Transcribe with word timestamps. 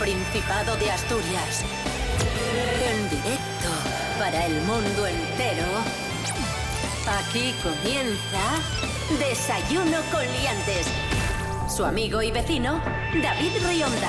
Principado 0.00 0.76
de 0.76 0.90
Asturias. 0.90 1.62
En 2.90 3.10
directo 3.10 3.68
para 4.18 4.46
el 4.46 4.54
mundo 4.62 5.06
entero. 5.06 5.66
Aquí 7.06 7.54
comienza 7.62 8.40
Desayuno 9.18 9.98
con 10.10 10.22
Liantes. 10.22 10.86
Su 11.68 11.84
amigo 11.84 12.22
y 12.22 12.30
vecino, 12.30 12.80
David 13.22 13.52
Rionda. 13.68 14.08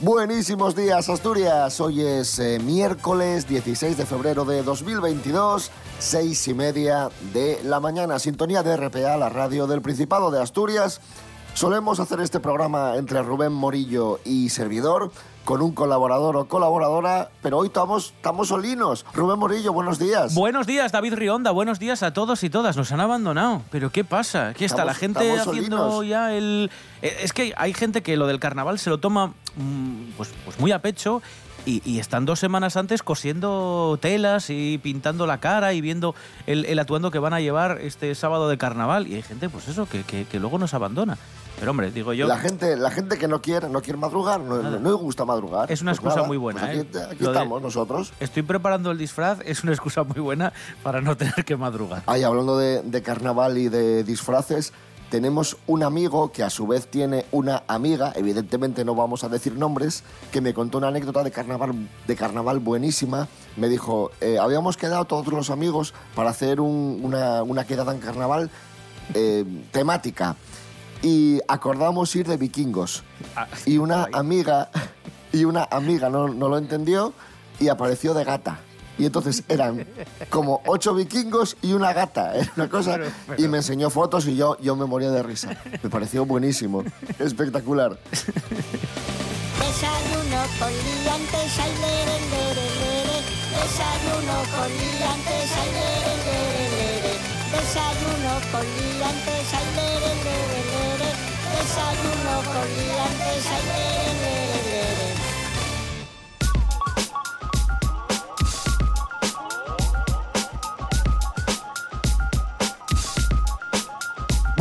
Buenísimos 0.00 0.74
días, 0.74 1.08
Asturias. 1.08 1.80
Hoy 1.80 2.02
es 2.02 2.40
eh, 2.40 2.58
miércoles 2.58 3.46
16 3.46 3.96
de 3.96 4.04
febrero 4.04 4.44
de 4.44 4.64
2022, 4.64 5.70
seis 6.00 6.48
y 6.48 6.52
media 6.52 7.10
de 7.32 7.60
la 7.62 7.78
mañana. 7.78 8.18
Sintonía 8.18 8.64
de 8.64 8.76
RPA, 8.76 9.16
la 9.18 9.28
radio 9.28 9.68
del 9.68 9.82
Principado 9.82 10.32
de 10.32 10.42
Asturias. 10.42 11.00
Solemos 11.54 12.00
hacer 12.00 12.20
este 12.20 12.40
programa 12.40 12.96
entre 12.96 13.22
Rubén 13.22 13.52
Morillo 13.52 14.18
y 14.24 14.48
servidor 14.48 15.12
con 15.44 15.62
un 15.62 15.72
colaborador 15.72 16.36
o 16.36 16.48
colaboradora, 16.48 17.30
pero 17.42 17.58
hoy 17.58 17.68
estamos, 17.68 18.12
estamos 18.16 18.48
solinos. 18.48 19.06
Rubén 19.14 19.38
Morillo, 19.38 19.72
buenos 19.72 20.00
días. 20.00 20.34
Buenos 20.34 20.66
días, 20.66 20.90
David 20.90 21.14
Rionda, 21.14 21.52
buenos 21.52 21.78
días 21.78 22.02
a 22.02 22.12
todos 22.12 22.42
y 22.42 22.50
todas. 22.50 22.76
Nos 22.76 22.90
han 22.90 22.98
abandonado. 22.98 23.62
¿Pero 23.70 23.90
qué 23.90 24.02
pasa? 24.02 24.48
Aquí 24.48 24.64
está 24.64 24.84
la 24.84 24.94
gente 24.94 25.38
haciendo 25.38 26.02
ya 26.02 26.34
el... 26.34 26.72
Eh, 27.02 27.18
es 27.22 27.32
que 27.32 27.54
hay 27.56 27.72
gente 27.72 28.02
que 28.02 28.16
lo 28.16 28.26
del 28.26 28.40
carnaval 28.40 28.80
se 28.80 28.90
lo 28.90 28.98
toma 28.98 29.28
mm, 29.28 30.16
pues, 30.16 30.30
pues 30.44 30.58
muy 30.58 30.72
a 30.72 30.82
pecho 30.82 31.22
y, 31.66 31.98
están 31.98 32.26
dos 32.26 32.40
semanas 32.40 32.76
antes 32.76 33.02
cosiendo 33.02 33.98
telas 34.00 34.50
y 34.50 34.78
pintando 34.78 35.26
la 35.26 35.38
cara 35.40 35.72
y 35.72 35.80
viendo 35.80 36.14
el, 36.46 36.78
atuendo 36.78 37.10
que 37.10 37.18
van 37.18 37.32
a 37.32 37.40
llevar 37.40 37.78
este 37.80 38.14
sábado 38.14 38.48
de 38.48 38.58
carnaval. 38.58 39.06
Y 39.06 39.14
hay 39.14 39.22
gente, 39.22 39.48
pues 39.48 39.68
eso, 39.68 39.88
que, 39.88 40.02
que, 40.02 40.40
luego 40.40 40.58
nos 40.58 40.74
abandona. 40.74 41.16
Pero 41.58 41.70
hombre, 41.70 41.90
digo 41.90 42.12
yo... 42.12 42.26
La 42.26 42.38
gente, 42.38 42.76
la 42.76 42.90
gente 42.90 43.16
que 43.18 43.28
no 43.28 43.40
quiere, 43.40 43.68
no 43.68 43.80
quiere 43.80 43.98
madrugar, 43.98 44.40
no, 44.40 44.60
le 44.60 44.92
gusta 44.92 45.24
madrugar. 45.24 45.70
Es 45.70 45.82
una 45.82 45.92
pues 45.92 46.00
excusa 46.00 46.26
muy 46.26 46.36
buena. 46.36 46.60
Pues 46.60 46.78
aquí, 46.80 47.24
¿eh? 47.24 47.26
estamos 47.26 47.62
nosotros. 47.62 48.12
Estoy 48.20 48.42
preparando 48.42 48.90
el 48.90 48.98
disfraz, 48.98 49.38
es 49.44 49.62
una 49.62 49.72
excusa 49.72 50.04
muy 50.04 50.20
buena 50.20 50.52
para 50.82 51.00
no 51.00 51.16
tener 51.16 51.44
que 51.44 51.56
madrugar. 51.56 52.02
Ay, 52.06 52.22
hablando 52.22 52.58
de, 52.58 52.82
de 52.82 53.02
carnaval 53.02 53.58
y 53.58 53.68
de 53.68 54.04
disfraces, 54.04 54.72
tenemos 55.14 55.56
un 55.68 55.84
amigo 55.84 56.32
que 56.32 56.42
a 56.42 56.50
su 56.50 56.66
vez 56.66 56.88
tiene 56.88 57.24
una 57.30 57.62
amiga, 57.68 58.12
evidentemente 58.16 58.84
no 58.84 58.96
vamos 58.96 59.22
a 59.22 59.28
decir 59.28 59.54
nombres, 59.54 60.02
que 60.32 60.40
me 60.40 60.52
contó 60.52 60.78
una 60.78 60.88
anécdota 60.88 61.22
de 61.22 61.30
carnaval, 61.30 61.88
de 62.04 62.16
carnaval 62.16 62.58
buenísima. 62.58 63.28
Me 63.56 63.68
dijo, 63.68 64.10
eh, 64.20 64.38
habíamos 64.40 64.76
quedado 64.76 65.04
todos 65.04 65.28
los 65.28 65.50
amigos 65.50 65.94
para 66.16 66.30
hacer 66.30 66.60
una, 66.60 67.44
una, 67.44 67.64
quedada 67.64 67.94
en 67.94 68.00
carnaval 68.00 68.50
eh, 69.14 69.44
temática 69.70 70.34
y 71.04 71.40
acordamos 71.46 72.16
ir 72.16 72.26
de 72.26 72.36
vikingos. 72.36 73.04
Ah, 73.36 73.46
y 73.64 73.78
una 73.78 74.08
amiga, 74.12 74.70
y 75.32 75.44
una 75.44 75.68
amiga 75.70 76.10
no, 76.10 76.26
no 76.26 76.48
lo 76.48 76.58
entendió 76.58 77.12
y 77.60 77.68
apareció 77.68 78.14
de 78.14 78.24
gata 78.24 78.58
y 78.98 79.06
entonces 79.06 79.42
eran 79.48 79.86
como 80.30 80.62
ocho 80.66 80.94
vikingos 80.94 81.56
y 81.62 81.72
una 81.72 81.92
gata, 81.92 82.34
era 82.36 82.52
una 82.56 82.68
cosa. 82.68 83.00
Y 83.36 83.48
me 83.48 83.58
enseñó 83.58 83.90
fotos 83.90 84.26
y 84.26 84.36
yo, 84.36 84.56
yo 84.60 84.76
me 84.76 84.86
moría 84.86 85.10
de 85.10 85.22
risa. 85.22 85.56
Me 85.82 85.90
pareció 85.90 86.24
buenísimo, 86.24 86.84
espectacular. 87.18 87.98
Desayuno 89.58 90.42
con 90.58 90.70
liantes, 90.70 91.58
ay, 91.58 91.72
lere, 91.80 92.20
lere, 92.30 92.66
lere. 92.80 93.18
Desayuno 93.50 94.36
con 94.54 94.68
liantes, 94.70 95.50
ay, 95.58 95.70
lere, 95.72 96.14
lere, 96.24 96.64
lere. 96.76 97.12
Desayuno 97.50 98.32
con 98.52 98.62
liantes, 98.62 99.46
ay, 99.52 99.66
lere, 99.74 100.12
lere, 100.24 100.46
lere. 100.54 100.63
Desayuno 101.64 102.42
con 102.52 102.68
liantes, 102.76 104.13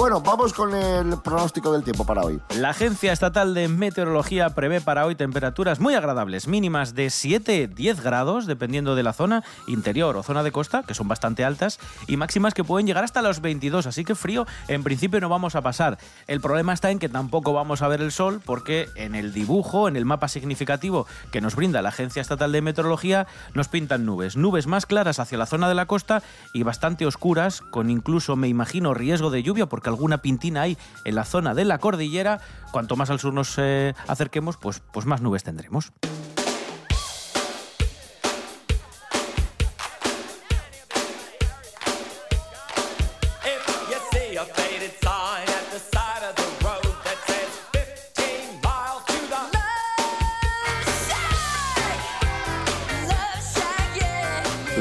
Bueno, 0.04 0.20
vamos 0.20 0.52
con 0.52 0.76
el 0.76 1.18
pronóstico 1.22 1.72
del 1.72 1.82
tiempo 1.82 2.06
para 2.06 2.24
hoy. 2.24 2.38
La 2.58 2.72
Agencia 2.72 3.14
Estatal 3.14 3.54
de 3.54 3.70
Meteorología 3.70 4.50
prevé 4.50 4.82
para 4.82 5.06
hoy 5.06 5.16
temperaturas 5.16 5.80
muy 5.80 5.96
agradables, 5.96 6.50
mínimas 6.50 6.94
de 6.94 7.08
7-10 7.08 8.02
grados, 8.02 8.46
dependiendo 8.46 8.96
de 8.96 9.04
la 9.04 9.14
zona 9.14 9.46
interior 9.66 10.18
o 10.18 10.22
zona 10.22 10.44
de 10.44 10.52
costa, 10.52 10.84
que 10.84 10.94
son 10.94 11.08
bastante 11.08 11.46
altas, 11.46 11.80
y 12.06 12.18
máximas 12.18 12.54
que 12.54 12.66
pueden 12.66 12.86
llegar 12.86 13.06
hasta 13.06 13.22
los 13.22 13.40
22, 13.40 13.88
así 13.88 14.04
que 14.04 14.14
frío 14.14 14.46
en 14.68 14.84
principio 14.84 15.22
no 15.22 15.30
vamos 15.30 15.56
a 15.56 15.62
pasar. 15.62 15.98
El 16.28 16.42
problema 16.42 16.74
está 16.74 16.92
en 16.92 17.00
que 17.00 17.08
tampoco 17.08 17.54
vamos 17.54 17.82
a 17.82 17.88
ver 17.88 18.02
el 18.02 18.12
sol, 18.12 18.42
porque 18.44 18.90
en 18.96 19.16
el 19.16 19.32
dibujo, 19.32 19.88
en 19.88 19.96
el 19.96 20.04
mapa 20.04 20.28
significativo 20.28 21.08
que 21.32 21.40
nos 21.40 21.56
brinda 21.56 21.82
la 21.82 21.88
Agencia 21.88 22.22
Estatal 22.22 22.52
de 22.52 22.62
Meteorología, 22.62 23.26
nos 23.54 23.70
pintan 23.70 24.06
nubes. 24.06 24.36
Nubes 24.36 24.68
más 24.68 24.86
claras 24.86 25.20
hacia 25.20 25.38
la 25.38 25.46
zona 25.46 25.70
de 25.70 25.76
la 25.76 25.86
costa 25.86 26.24
y 26.54 26.64
bastante 26.64 27.06
oscuras, 27.06 27.62
con 27.62 27.90
incluso, 27.90 28.36
me 28.36 28.50
imagino, 28.50 28.94
riesgo 28.94 29.30
de 29.30 29.44
lluvia, 29.44 29.68
porque 29.68 29.93
alguna 29.94 30.20
pintina 30.20 30.62
hay 30.64 30.78
en 31.06 31.16
la 31.16 31.26
zona 31.26 31.54
de 31.54 31.66
la 31.66 31.78
cordillera, 31.78 32.42
cuanto 32.72 32.96
más 32.96 33.10
al 33.10 33.20
sur 33.20 33.34
nos 33.34 33.56
eh, 33.58 33.94
acerquemos, 34.08 34.58
pues, 34.58 34.82
pues 34.92 35.06
más 35.06 35.22
nubes 35.22 35.44
tendremos. 35.44 35.94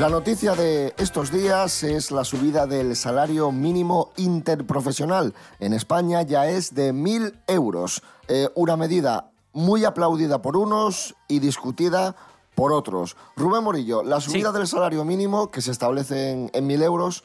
La 0.03 0.09
noticia 0.09 0.57
de 0.57 0.95
estos 0.97 1.31
días 1.31 1.85
es 1.85 2.11
la 2.11 2.25
subida 2.25 2.67
del 2.67 2.97
salario 2.97 3.53
mínimo 3.53 4.11
interprofesional. 4.17 5.33
En 5.61 5.73
España 5.73 6.23
ya 6.23 6.49
es 6.49 6.75
de 6.75 6.93
1.000 6.93 7.35
euros. 7.47 8.03
Eh, 8.27 8.49
una 8.57 8.77
medida 8.77 9.31
muy 9.53 9.85
aplaudida 9.85 10.43
por 10.43 10.57
unos 10.57 11.15
y 11.29 11.39
discutida 11.39 12.17
por 12.57 12.73
otros. 12.73 13.17
Rubén 13.37 13.63
Morillo, 13.63 14.03
la 14.03 14.21
subida 14.21 14.51
del 14.51 14.67
salario 14.67 15.05
mínimo 15.05 15.53
que 15.53 15.61
se 15.61 15.71
establece 15.71 16.33
en, 16.33 16.49
1.000 16.51 16.83
euros 16.83 17.23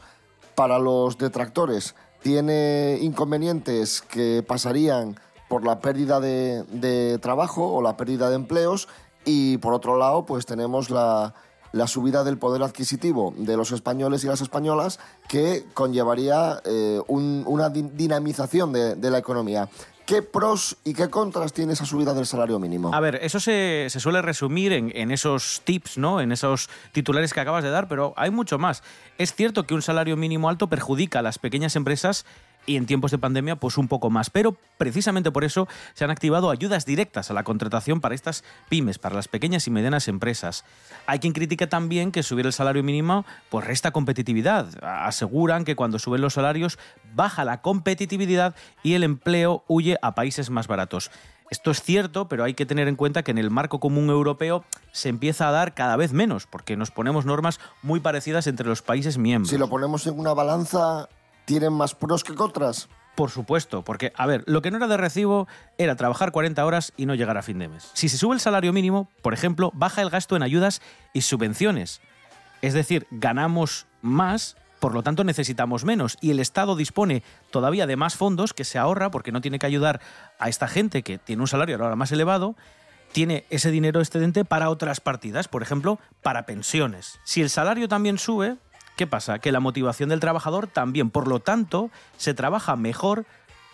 para 0.54 0.78
los 0.78 1.18
detractores 1.18 1.96
tiene 2.22 3.00
inconvenientes 3.02 4.04
que 4.04 4.46
pasarían 4.48 5.20
por 5.50 5.66
la 5.66 5.80
pérdida 5.80 6.20
de, 6.20 6.62
de 6.66 7.18
trabajo 7.18 7.74
o 7.74 7.82
la 7.82 7.98
pérdida 7.98 8.30
de 8.30 8.36
empleos 8.36 8.88
y 9.26 9.58
por 9.58 9.74
otro 9.74 9.98
lado 9.98 10.28
pues 10.28 10.46
tenemos 10.46 10.92
la 10.92 11.34
la 11.72 11.88
subida 11.88 12.24
del 12.24 12.38
poder 12.38 12.64
adquisitivo 12.64 13.34
de 13.38 13.58
los 13.58 13.72
españoles 13.72 14.24
y 14.24 14.28
las 14.28 14.42
españolas 14.42 15.00
que 15.28 15.66
conllevaría 15.74 16.62
eh, 16.66 17.02
una 17.08 17.70
dinamización 17.70 18.74
de, 18.74 19.10
la 19.10 19.18
economía. 19.18 19.70
¿Qué 20.06 20.22
pros 20.22 20.78
y 20.86 20.94
qué 20.94 21.10
contras 21.10 21.52
tiene 21.52 21.74
esa 21.74 21.86
subida 21.86 22.14
del 22.14 22.26
salario 22.26 22.60
mínimo? 22.60 22.94
A 22.94 23.00
ver, 23.02 23.16
eso 23.22 23.42
se, 23.42 23.90
suele 23.90 24.22
resumir 24.22 24.72
en, 24.72 24.92
en, 24.96 25.12
esos 25.12 25.62
tips, 25.66 25.98
¿no? 25.98 26.22
En 26.22 26.32
esos 26.32 26.70
titulares 26.94 27.34
que 27.34 27.42
acabas 27.42 27.64
de 27.64 27.70
dar, 27.70 27.90
pero 27.90 28.14
hay 28.16 28.32
mucho 28.32 28.58
más. 28.58 28.84
Es 29.18 29.34
cierto 29.34 29.66
que 29.66 29.74
un 29.74 29.82
salario 29.82 30.16
mínimo 30.16 30.48
alto 30.48 30.68
perjudica 30.68 31.20
a 31.20 31.22
las 31.22 31.40
pequeñas 31.40 31.76
empresas 31.76 32.26
y 32.68 32.76
en 32.76 32.86
tiempos 32.86 33.10
de 33.10 33.18
pandemia 33.18 33.56
pues 33.56 33.80
un 33.80 33.88
poco 33.88 34.12
más. 34.12 34.30
Pero 34.30 34.56
precisamente 34.78 35.32
por 35.32 35.44
eso 35.44 35.68
se 35.96 36.04
han 36.04 36.12
activado 36.12 36.52
ayudas 36.52 36.86
directas 36.86 37.32
a 37.32 37.34
la 37.34 37.44
contratación 37.44 38.00
para 38.00 38.14
estas 38.14 38.44
pymes, 38.70 39.00
para 39.00 39.16
las 39.16 39.28
pequeñas 39.28 39.66
y 39.66 39.72
medianas 39.72 40.08
empresas. 40.08 40.64
Hay 41.08 41.18
quien 41.18 41.34
critica 41.34 41.68
también 41.68 42.12
que 42.12 42.22
subir 42.22 42.46
el 42.46 42.54
salario 42.54 42.84
mínimo 42.84 43.26
pues 43.50 43.66
resta 43.66 43.90
competitividad. 43.90 44.68
Aseguran 44.84 45.66
que 45.66 45.76
cuando 45.76 45.98
suben 45.98 46.22
los 46.22 46.36
salarios 46.36 46.78
baja 47.16 47.44
la 47.44 47.62
competitividad 47.62 48.56
y 48.84 48.94
el 48.94 49.04
empleo 49.04 49.64
huye 49.68 49.98
a 50.04 50.14
países 50.14 50.50
más 50.50 50.68
baratos. 50.68 51.10
Esto 51.50 51.72
es 51.72 51.82
cierto, 51.82 52.28
pero 52.28 52.44
hay 52.44 52.54
que 52.54 52.66
tener 52.66 52.90
en 52.90 52.98
cuenta 52.98 53.24
que 53.24 53.32
en 53.32 53.38
el 53.38 53.50
marco 53.50 53.80
común 53.80 54.10
europeo 54.10 54.66
se 54.92 55.08
empieza 55.08 55.48
a 55.48 55.52
dar 55.52 55.74
cada 55.74 55.96
vez 55.96 56.12
menos, 56.12 56.46
porque 56.46 56.76
nos 56.76 56.92
ponemos 56.92 57.26
normas 57.26 57.60
muy 57.82 58.02
parecidas 58.02 58.48
entre 58.48 58.68
los 58.68 58.82
países 58.82 59.18
miembros. 59.18 59.50
Si 59.50 59.58
lo 59.58 59.70
ponemos 59.70 60.06
en 60.08 60.20
una 60.20 60.34
balanza, 60.34 61.08
tienen 61.48 61.72
más 61.72 61.96
pros 61.96 62.26
que 62.26 62.36
contras. 62.36 62.90
Por 63.16 63.32
supuesto, 63.32 63.82
porque, 63.82 64.14
a 64.16 64.28
ver, 64.28 64.44
lo 64.46 64.62
que 64.62 64.70
no 64.70 64.78
era 64.78 64.88
de 64.88 64.98
recibo 64.98 65.48
era 65.80 65.96
trabajar 65.96 66.32
40 66.32 66.64
horas 66.64 66.94
y 66.98 67.08
no 67.08 67.16
llegar 67.16 67.38
a 67.38 67.42
fin 67.42 67.58
de 67.58 67.70
mes. 67.70 67.90
Si 67.94 68.10
se 68.10 68.18
sube 68.18 68.36
el 68.36 68.42
salario 68.42 68.74
mínimo, 68.74 69.10
por 69.24 69.34
ejemplo, 69.34 69.72
baja 69.74 70.02
el 70.04 70.12
gasto 70.12 70.36
en 70.36 70.44
ayudas 70.44 70.82
y 71.14 71.22
subvenciones. 71.22 72.02
Es 72.62 72.74
decir, 72.74 73.08
ganamos 73.12 73.88
más, 74.02 74.58
por 74.80 74.94
lo 74.94 75.04
tanto 75.04 75.24
necesitamos 75.24 75.86
menos. 75.86 76.18
Y 76.22 76.32
el 76.32 76.40
Estado 76.40 76.76
dispone 76.76 77.24
todavía 77.50 77.88
de 77.88 77.96
más 77.96 78.16
fondos 78.16 78.54
que 78.54 78.66
se 78.66 78.78
ahorra 78.78 79.10
porque 79.10 79.32
no 79.32 79.42
tiene 79.42 79.58
que 79.58 79.68
ayudar 79.68 80.02
a 80.38 80.50
esta 80.50 80.68
gente 80.68 81.02
que 81.02 81.18
tiene 81.18 81.42
un 81.42 81.48
salario 81.48 81.78
ahora 81.82 81.96
más 81.96 82.12
elevado. 82.12 82.56
Tiene 83.14 83.46
ese 83.50 83.72
dinero 83.72 84.02
excedente 84.02 84.44
para 84.44 84.70
otras 84.70 85.00
partidas, 85.00 85.48
por 85.48 85.64
ejemplo, 85.64 85.98
para 86.22 86.46
pensiones. 86.46 87.20
Si 87.24 87.42
el 87.42 87.50
salario 87.50 87.88
también 87.88 88.18
sube, 88.18 88.58
¿Qué 88.98 89.06
pasa? 89.06 89.38
Que 89.38 89.52
la 89.52 89.60
motivación 89.60 90.10
del 90.10 90.20
trabajador 90.20 90.66
también, 90.66 91.12
por 91.12 91.28
lo 91.28 91.40
tanto, 91.40 91.92
se 92.18 92.34
trabaja 92.34 92.76
mejor 92.76 93.26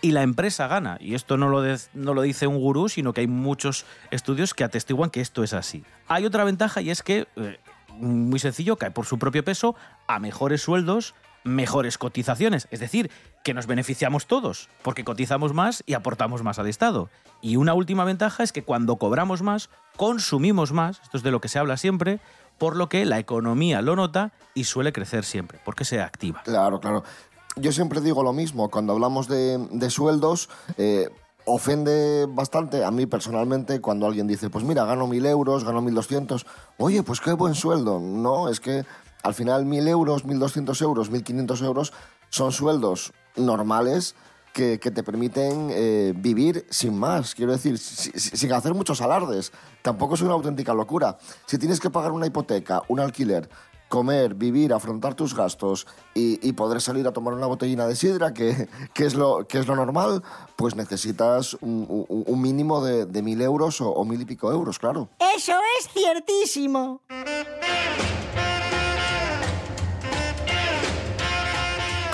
y 0.02 0.10
la 0.10 0.22
empresa 0.22 0.66
gana. 0.66 0.98
Y 1.00 1.14
esto 1.14 1.38
no 1.38 1.48
lo, 1.48 1.62
no 1.94 2.12
lo 2.12 2.20
dice 2.20 2.46
un 2.46 2.58
gurú, 2.58 2.90
sino 2.90 3.14
que 3.14 3.22
hay 3.22 3.26
muchos 3.26 3.86
estudios 4.10 4.52
que 4.52 4.64
atestiguan 4.64 5.08
que 5.08 5.22
esto 5.22 5.42
es 5.42 5.54
así. 5.54 5.82
Hay 6.08 6.26
otra 6.26 6.44
ventaja 6.44 6.82
y 6.82 6.90
es 6.90 7.02
que, 7.02 7.26
eh, 7.36 7.58
muy 7.96 8.38
sencillo, 8.38 8.76
cae 8.76 8.90
por 8.90 9.06
su 9.06 9.18
propio 9.18 9.42
peso 9.42 9.74
a 10.06 10.18
mejores 10.18 10.60
sueldos, 10.60 11.14
mejores 11.42 11.96
cotizaciones. 11.96 12.68
Es 12.70 12.80
decir, 12.80 13.10
que 13.42 13.54
nos 13.54 13.66
beneficiamos 13.66 14.26
todos, 14.26 14.68
porque 14.82 15.04
cotizamos 15.04 15.54
más 15.54 15.82
y 15.86 15.94
aportamos 15.94 16.42
más 16.42 16.58
al 16.58 16.66
Estado. 16.66 17.08
Y 17.40 17.56
una 17.56 17.72
última 17.72 18.04
ventaja 18.04 18.42
es 18.42 18.52
que 18.52 18.62
cuando 18.62 18.96
cobramos 18.96 19.40
más, 19.40 19.70
consumimos 19.96 20.72
más, 20.72 21.00
esto 21.02 21.16
es 21.16 21.22
de 21.22 21.30
lo 21.30 21.40
que 21.40 21.48
se 21.48 21.58
habla 21.58 21.78
siempre, 21.78 22.20
por 22.58 22.76
lo 22.76 22.88
que 22.88 23.04
la 23.04 23.18
economía 23.18 23.82
lo 23.82 23.96
nota 23.96 24.32
y 24.54 24.64
suele 24.64 24.92
crecer 24.92 25.24
siempre, 25.24 25.58
porque 25.64 25.84
se 25.84 26.00
activa. 26.00 26.42
Claro, 26.44 26.80
claro 26.80 27.04
yo 27.56 27.72
siempre 27.72 28.00
digo 28.00 28.22
lo 28.22 28.32
mismo, 28.32 28.70
cuando 28.70 28.92
hablamos 28.92 29.28
de, 29.28 29.88
sueldos, 29.90 30.48
eh, 30.76 31.08
ofende 31.44 32.26
bastante 32.28 32.84
a 32.84 32.90
mí 32.90 33.06
personalmente 33.06 33.80
cuando 33.80 34.06
alguien 34.06 34.26
dice, 34.26 34.50
pues 34.50 34.64
mira, 34.64 34.84
gano 34.84 35.06
mil 35.06 35.24
euros, 35.26 35.64
gano 35.64 35.80
mil 35.80 35.94
doscientos, 35.94 36.46
oye, 36.78 37.02
pues 37.02 37.20
qué 37.20 37.32
buen 37.32 37.54
sueldo. 37.54 38.00
No, 38.00 38.48
es 38.48 38.60
que 38.60 38.84
al 39.22 39.34
final 39.34 39.64
mil 39.64 39.86
euros, 39.86 40.24
mil 40.24 40.38
doscientos 40.38 40.80
euros, 40.82 41.10
mil 41.10 41.22
quinientos 41.22 41.62
euros 41.62 41.92
son 42.28 42.50
sueldos 42.50 43.12
normales 43.36 44.16
que, 44.54 44.78
te 44.78 45.02
permiten 45.02 45.68
eh, 45.70 46.12
vivir 46.16 46.64
sin 46.70 46.96
más, 46.96 47.34
quiero 47.34 47.52
decir, 47.52 47.76
sin 47.76 48.52
hacer 48.52 48.72
muchos 48.72 49.00
alardes. 49.00 49.52
Tampoco 49.82 50.14
es 50.14 50.22
una 50.22 50.32
auténtica 50.32 50.72
locura. 50.72 51.18
Si 51.44 51.58
tienes 51.58 51.80
que 51.80 51.90
pagar 51.90 52.12
una 52.12 52.26
hipoteca, 52.26 52.82
un 52.88 53.00
alquiler, 53.00 53.50
comer, 53.88 54.34
vivir, 54.34 54.72
afrontar 54.72 55.14
tus 55.14 55.34
gastos 55.34 55.86
y, 56.14 56.52
poder 56.52 56.80
salir 56.80 57.06
a 57.06 57.12
tomar 57.12 57.34
una 57.34 57.46
botellina 57.46 57.86
de 57.86 57.96
sidra, 57.96 58.32
que, 58.32 58.68
es, 58.94 59.14
lo, 59.14 59.46
que 59.46 59.58
es 59.58 59.66
lo 59.66 59.74
normal, 59.74 60.22
pues 60.56 60.76
necesitas 60.76 61.56
un, 61.60 62.40
mínimo 62.40 62.82
de, 62.82 63.22
mil 63.22 63.42
euros 63.42 63.80
o, 63.80 63.90
o 63.90 64.04
mil 64.04 64.20
y 64.20 64.24
pico 64.24 64.52
euros, 64.52 64.78
claro. 64.78 65.08
Eso 65.36 65.54
es 65.78 65.88
ciertísimo. 65.92 67.02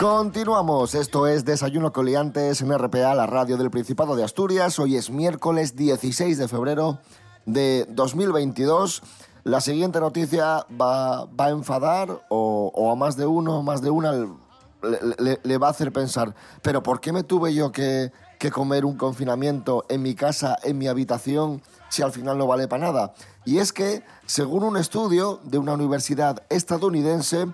Continuamos, 0.00 0.94
esto 0.94 1.26
es 1.26 1.44
Desayuno 1.44 1.92
Coliantes 1.92 2.62
en 2.62 2.72
RPA, 2.72 3.14
la 3.14 3.26
radio 3.26 3.58
del 3.58 3.70
Principado 3.70 4.16
de 4.16 4.24
Asturias. 4.24 4.78
Hoy 4.78 4.96
es 4.96 5.10
miércoles 5.10 5.76
16 5.76 6.38
de 6.38 6.48
febrero 6.48 7.00
de 7.44 7.86
2022. 7.90 9.02
La 9.44 9.60
siguiente 9.60 10.00
noticia 10.00 10.64
va, 10.80 11.28
a 11.36 11.50
enfadar 11.50 12.24
o, 12.30 12.90
a 12.90 12.96
más 12.96 13.18
de 13.18 13.26
uno 13.26 13.62
más 13.62 13.82
de 13.82 13.90
una 13.90 14.12
le, 15.42 15.58
va 15.58 15.66
a 15.66 15.70
hacer 15.70 15.92
pensar, 15.92 16.34
pero 16.62 16.82
¿por 16.82 17.02
qué 17.02 17.12
me 17.12 17.22
tuve 17.22 17.52
yo 17.52 17.70
que, 17.70 18.10
que 18.38 18.50
comer 18.50 18.86
un 18.86 18.96
confinamiento 18.96 19.84
en 19.90 20.00
mi 20.00 20.14
casa, 20.14 20.56
en 20.62 20.78
mi 20.78 20.88
habitación, 20.88 21.60
si 21.90 22.00
al 22.00 22.12
final 22.12 22.38
no 22.38 22.46
vale 22.46 22.68
para 22.68 22.86
nada? 22.86 23.12
Y 23.44 23.58
es 23.58 23.74
que, 23.74 24.02
según 24.24 24.62
un 24.62 24.78
estudio 24.78 25.40
de 25.44 25.58
una 25.58 25.74
universidad 25.74 26.42
estadounidense, 26.48 27.48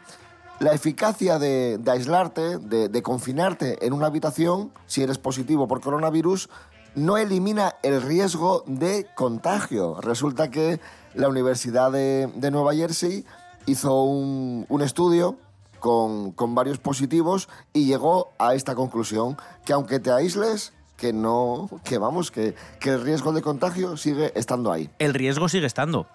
la 0.58 0.72
eficacia 0.72 1.38
de, 1.38 1.78
aislarte, 1.86 2.58
de, 2.58 3.02
confinarte 3.02 3.84
en 3.86 3.92
una 3.92 4.06
habitación, 4.06 4.72
si 4.86 5.02
eres 5.02 5.18
positivo 5.18 5.68
por 5.68 5.80
coronavirus, 5.80 6.48
no 6.94 7.18
elimina 7.18 7.74
el 7.82 8.00
riesgo 8.00 8.64
de 8.66 9.06
contagio. 9.14 10.00
Resulta 10.00 10.50
que 10.50 10.80
la 11.14 11.28
Universidad 11.28 11.92
de, 11.92 12.50
Nueva 12.50 12.74
Jersey 12.74 13.24
hizo 13.66 14.02
un, 14.02 14.80
estudio 14.82 15.36
con, 15.78 16.34
varios 16.54 16.78
positivos 16.78 17.48
y 17.72 17.86
llegó 17.86 18.32
a 18.38 18.54
esta 18.54 18.74
conclusión, 18.74 19.36
que 19.64 19.74
aunque 19.74 20.00
te 20.00 20.10
aísles, 20.10 20.72
que 20.96 21.12
no, 21.12 21.68
que 21.84 21.98
vamos, 21.98 22.30
que 22.30 22.54
el 22.80 23.02
riesgo 23.02 23.32
de 23.32 23.42
contagio 23.42 23.98
sigue 23.98 24.32
estando 24.34 24.72
ahí. 24.72 24.88
El 24.98 25.12
riesgo 25.12 25.50
sigue 25.50 25.66
estando 25.66 26.06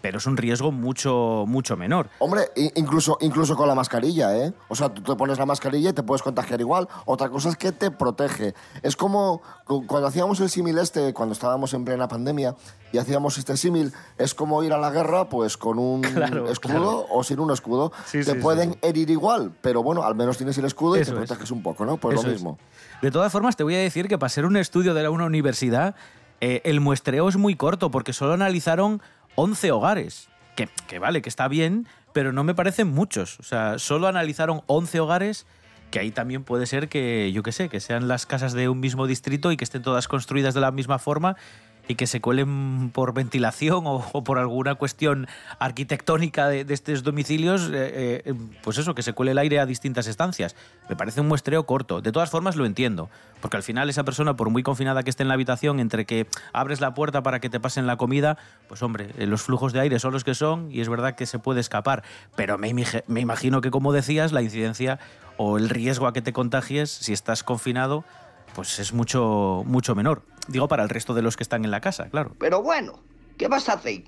pero 0.00 0.18
es 0.18 0.26
un 0.26 0.36
riesgo 0.36 0.72
mucho, 0.72 1.44
mucho 1.46 1.76
menor. 1.76 2.08
Hombre, 2.18 2.50
incluso, 2.74 3.18
incluso 3.20 3.56
con 3.56 3.68
la 3.68 3.74
mascarilla, 3.74 4.36
¿eh? 4.36 4.52
O 4.68 4.74
sea, 4.74 4.88
tú 4.88 5.02
te 5.02 5.16
pones 5.16 5.38
la 5.38 5.46
mascarilla 5.46 5.90
y 5.90 5.92
te 5.92 6.02
puedes 6.02 6.22
contagiar 6.22 6.60
igual. 6.60 6.88
Otra 7.04 7.28
cosa 7.28 7.48
es 7.48 7.56
que 7.56 7.72
te 7.72 7.90
protege. 7.90 8.54
Es 8.82 8.96
como 8.96 9.42
cuando 9.64 10.06
hacíamos 10.06 10.40
el 10.40 10.48
símil 10.48 10.78
este, 10.78 11.12
cuando 11.12 11.32
estábamos 11.32 11.74
en 11.74 11.84
plena 11.84 12.08
pandemia, 12.08 12.54
y 12.92 12.98
hacíamos 12.98 13.36
este 13.38 13.56
símil, 13.56 13.92
es 14.16 14.34
como 14.34 14.62
ir 14.62 14.72
a 14.72 14.78
la 14.78 14.90
guerra 14.90 15.28
pues 15.28 15.56
con 15.56 15.78
un 15.78 16.04
escudo 16.50 17.06
o 17.10 17.22
sin 17.22 17.40
un 17.40 17.50
escudo. 17.50 17.92
te 18.10 18.34
pueden 18.36 18.78
herir 18.82 19.10
igual, 19.10 19.52
pero 19.60 19.82
bueno, 19.82 20.04
al 20.04 20.14
menos 20.14 20.36
tienes 20.36 20.56
el 20.58 20.64
escudo 20.64 20.96
y 20.96 21.04
te 21.04 21.12
proteges 21.12 21.50
un 21.50 21.62
poco, 21.62 21.84
¿no? 21.84 21.96
Pues 21.96 22.22
lo 22.22 22.30
mismo. 22.30 22.58
De 23.02 23.10
todas 23.10 23.30
formas, 23.30 23.56
te 23.56 23.62
voy 23.62 23.74
a 23.74 23.78
decir 23.78 24.08
que 24.08 24.18
para 24.18 24.28
ser 24.28 24.44
un 24.44 24.56
estudio 24.56 24.94
de 24.94 25.08
una 25.08 25.26
universidad, 25.26 25.94
eh, 26.40 26.62
el 26.64 26.80
muestreo 26.80 27.28
es 27.28 27.36
muy 27.36 27.56
corto, 27.56 27.90
porque 27.90 28.12
solo 28.12 28.32
analizaron 28.32 29.02
11 29.38 29.70
hogares. 29.70 30.28
Que, 30.56 30.68
que, 30.88 30.98
vale, 30.98 31.22
que 31.22 31.28
está 31.28 31.46
bien, 31.46 31.86
pero 32.12 32.32
no 32.32 32.42
me 32.42 32.56
parecen 32.56 32.88
muchos. 32.88 33.38
O 33.38 33.44
sea, 33.44 33.78
solo 33.78 34.08
analizaron 34.08 34.62
11 34.66 34.98
hogares, 34.98 35.46
que 35.92 36.00
ahí 36.00 36.10
también 36.10 36.42
puede 36.42 36.66
ser 36.66 36.88
que, 36.88 37.30
yo 37.32 37.44
qué 37.44 37.52
sé, 37.52 37.68
que 37.68 37.78
sean 37.78 38.08
las 38.08 38.26
casas 38.26 38.52
de 38.52 38.68
un 38.68 38.80
mismo 38.80 39.06
distrito 39.06 39.52
y 39.52 39.56
que 39.56 39.62
estén 39.62 39.82
todas 39.82 40.08
construidas 40.08 40.54
de 40.54 40.60
la 40.60 40.72
misma 40.72 40.98
forma 40.98 41.36
y 41.88 41.94
que 41.94 42.06
se 42.06 42.20
cuelen 42.20 42.90
por 42.90 43.14
ventilación 43.14 43.84
o, 43.86 44.22
por 44.22 44.38
alguna 44.38 44.74
cuestión 44.76 45.26
arquitectónica 45.58 46.48
de, 46.48 46.66
estos 46.68 47.02
domicilios, 47.02 47.70
eh, 47.72 48.22
eh, 48.24 48.34
pues 48.62 48.76
eso, 48.76 48.94
que 48.94 49.02
se 49.02 49.14
cuele 49.14 49.32
el 49.32 49.38
aire 49.38 49.58
a 49.58 49.66
distintas 49.66 50.06
estancias. 50.06 50.54
Me 50.88 50.96
parece 50.96 51.22
un 51.22 51.28
muestreo 51.28 51.64
corto. 51.64 52.02
De 52.02 52.12
todas 52.12 52.30
formas, 52.30 52.56
lo 52.56 52.66
entiendo, 52.66 53.08
porque 53.40 53.56
al 53.56 53.62
final 53.62 53.88
esa 53.88 54.04
persona, 54.04 54.36
por 54.36 54.50
muy 54.50 54.62
confinada 54.62 55.02
que 55.02 55.10
esté 55.10 55.22
en 55.22 55.28
la 55.28 55.34
habitación, 55.34 55.80
entre 55.80 56.04
que 56.04 56.26
abres 56.52 56.80
la 56.82 56.92
puerta 56.92 57.22
para 57.22 57.40
que 57.40 57.48
te 57.48 57.58
pasen 57.58 57.86
la 57.86 57.96
comida, 57.96 58.36
pues 58.68 58.82
hombre, 58.82 59.08
eh, 59.16 59.26
los 59.26 59.42
flujos 59.42 59.72
de 59.72 59.80
aire 59.80 59.98
son 59.98 60.12
los 60.12 60.24
que 60.24 60.34
son 60.34 60.70
y 60.70 60.82
es 60.82 60.90
verdad 60.90 61.14
que 61.14 61.24
se 61.24 61.38
puede 61.38 61.60
escapar, 61.60 62.02
pero 62.36 62.58
me, 62.58 62.72
me 63.06 63.20
imagino 63.20 63.62
que, 63.62 63.70
como 63.70 63.92
decías, 63.94 64.32
la 64.32 64.42
incidencia 64.42 64.98
o 65.38 65.56
el 65.56 65.70
riesgo 65.70 66.06
a 66.06 66.12
que 66.12 66.20
te 66.20 66.34
contagies 66.34 66.90
si 66.90 67.14
estás 67.14 67.42
confinado, 67.42 68.04
pues 68.54 68.78
es 68.78 68.92
mucho, 68.92 69.62
mucho 69.64 69.94
menor. 69.94 70.22
Digo 70.48 70.66
para 70.66 70.82
el 70.82 70.88
resto 70.88 71.14
de 71.14 71.22
los 71.22 71.36
que 71.36 71.42
están 71.42 71.64
en 71.64 71.70
la 71.70 71.80
casa, 71.80 72.08
claro. 72.08 72.32
Pero 72.38 72.62
bueno, 72.62 73.00
¿qué 73.36 73.48
vas 73.48 73.68
a 73.68 73.74
hacer? 73.74 74.04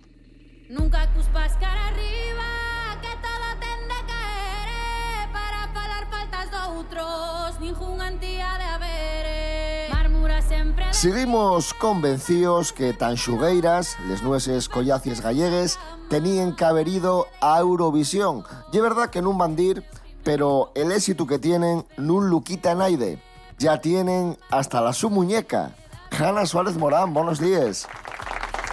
Nunca 0.71 1.07
cuspas 1.13 1.53
cara 1.59 1.89
arriba, 1.89 2.99
que 3.03 3.09
todo 3.21 3.49
tende 3.61 3.93
a 3.93 4.07
caer 4.07 5.33
para 5.33 5.69
falar 5.69 6.09
faltas 6.11 6.51
de 6.51 6.57
otros, 6.79 7.61
ningún 7.61 8.01
antía 8.01 8.57
de 8.57 8.65
haber. 8.65 9.91
Marmura 9.91 10.41
siempre... 10.41 10.87
Seguimos 10.95 11.75
convencidos 11.75 12.73
que 12.73 12.95
tan 12.95 13.17
xugueiras, 13.17 13.99
les 14.09 14.23
nueces 14.23 14.69
collacies 14.69 15.21
gallegues, 15.21 15.79
tenían 16.09 16.57
que 16.57 16.65
haber 16.65 16.89
ido 16.89 17.27
a 17.43 17.59
Eurovisión. 17.59 18.45
Y 18.73 18.79
es 18.79 18.83
verdad 18.83 19.11
que 19.11 19.19
en 19.19 19.27
un 19.27 19.37
bandir, 19.37 19.85
pero 20.25 20.73
el 20.75 20.91
éxito 20.93 21.27
que 21.27 21.39
tienen 21.39 21.85
nun 21.99 22.31
luquita 22.31 22.75
naide 22.75 23.21
ya 23.59 23.81
tienen 23.81 24.39
hasta 24.51 24.81
la 24.81 24.95
su 24.95 25.11
muñeca. 25.11 25.75
Hanna 26.21 26.45
Suárez 26.45 26.77
Morán, 26.77 27.15
buenos 27.15 27.41
días. 27.41 27.89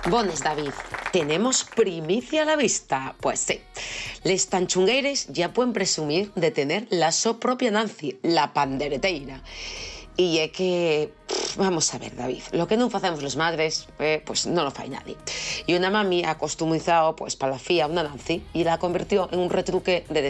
Buenos, 0.09 0.43
David. 0.43 0.71
¿Tenemos 1.13 1.63
primicia 1.63 2.41
a 2.41 2.45
la 2.45 2.57
vista? 2.57 3.15
Pues 3.21 3.39
sí. 3.39 3.61
Les 4.23 4.49
tanchungueires 4.49 5.27
ya 5.27 5.53
pueden 5.53 5.71
presumir 5.71 6.33
de 6.33 6.51
tener 6.51 6.87
la 6.89 7.13
su 7.13 7.39
propia 7.39 7.71
Nancy, 7.71 8.19
la 8.21 8.51
pandereteira. 8.51 9.41
Y 10.17 10.39
es 10.39 10.51
que, 10.51 11.13
vamos 11.55 11.93
a 11.93 11.99
ver, 11.99 12.17
David, 12.17 12.41
lo 12.51 12.67
que 12.67 12.75
no 12.75 12.89
hacemos 12.91 13.23
los 13.23 13.37
madres, 13.37 13.87
eh, 13.99 14.21
pues 14.25 14.45
no 14.45 14.65
lo 14.65 14.71
fai 14.71 14.89
nadie. 14.89 15.15
Y 15.67 15.75
una 15.75 15.89
mami 15.89 16.25
ha 16.25 16.37
costumizado, 16.37 17.15
pues, 17.15 17.37
para 17.37 17.53
la 17.53 17.59
fía 17.59 17.87
una 17.87 18.03
Nancy 18.03 18.43
y 18.53 18.65
la 18.65 18.77
convirtió 18.77 19.29
en 19.31 19.39
un 19.39 19.49
retruque 19.49 20.05
de 20.09 20.21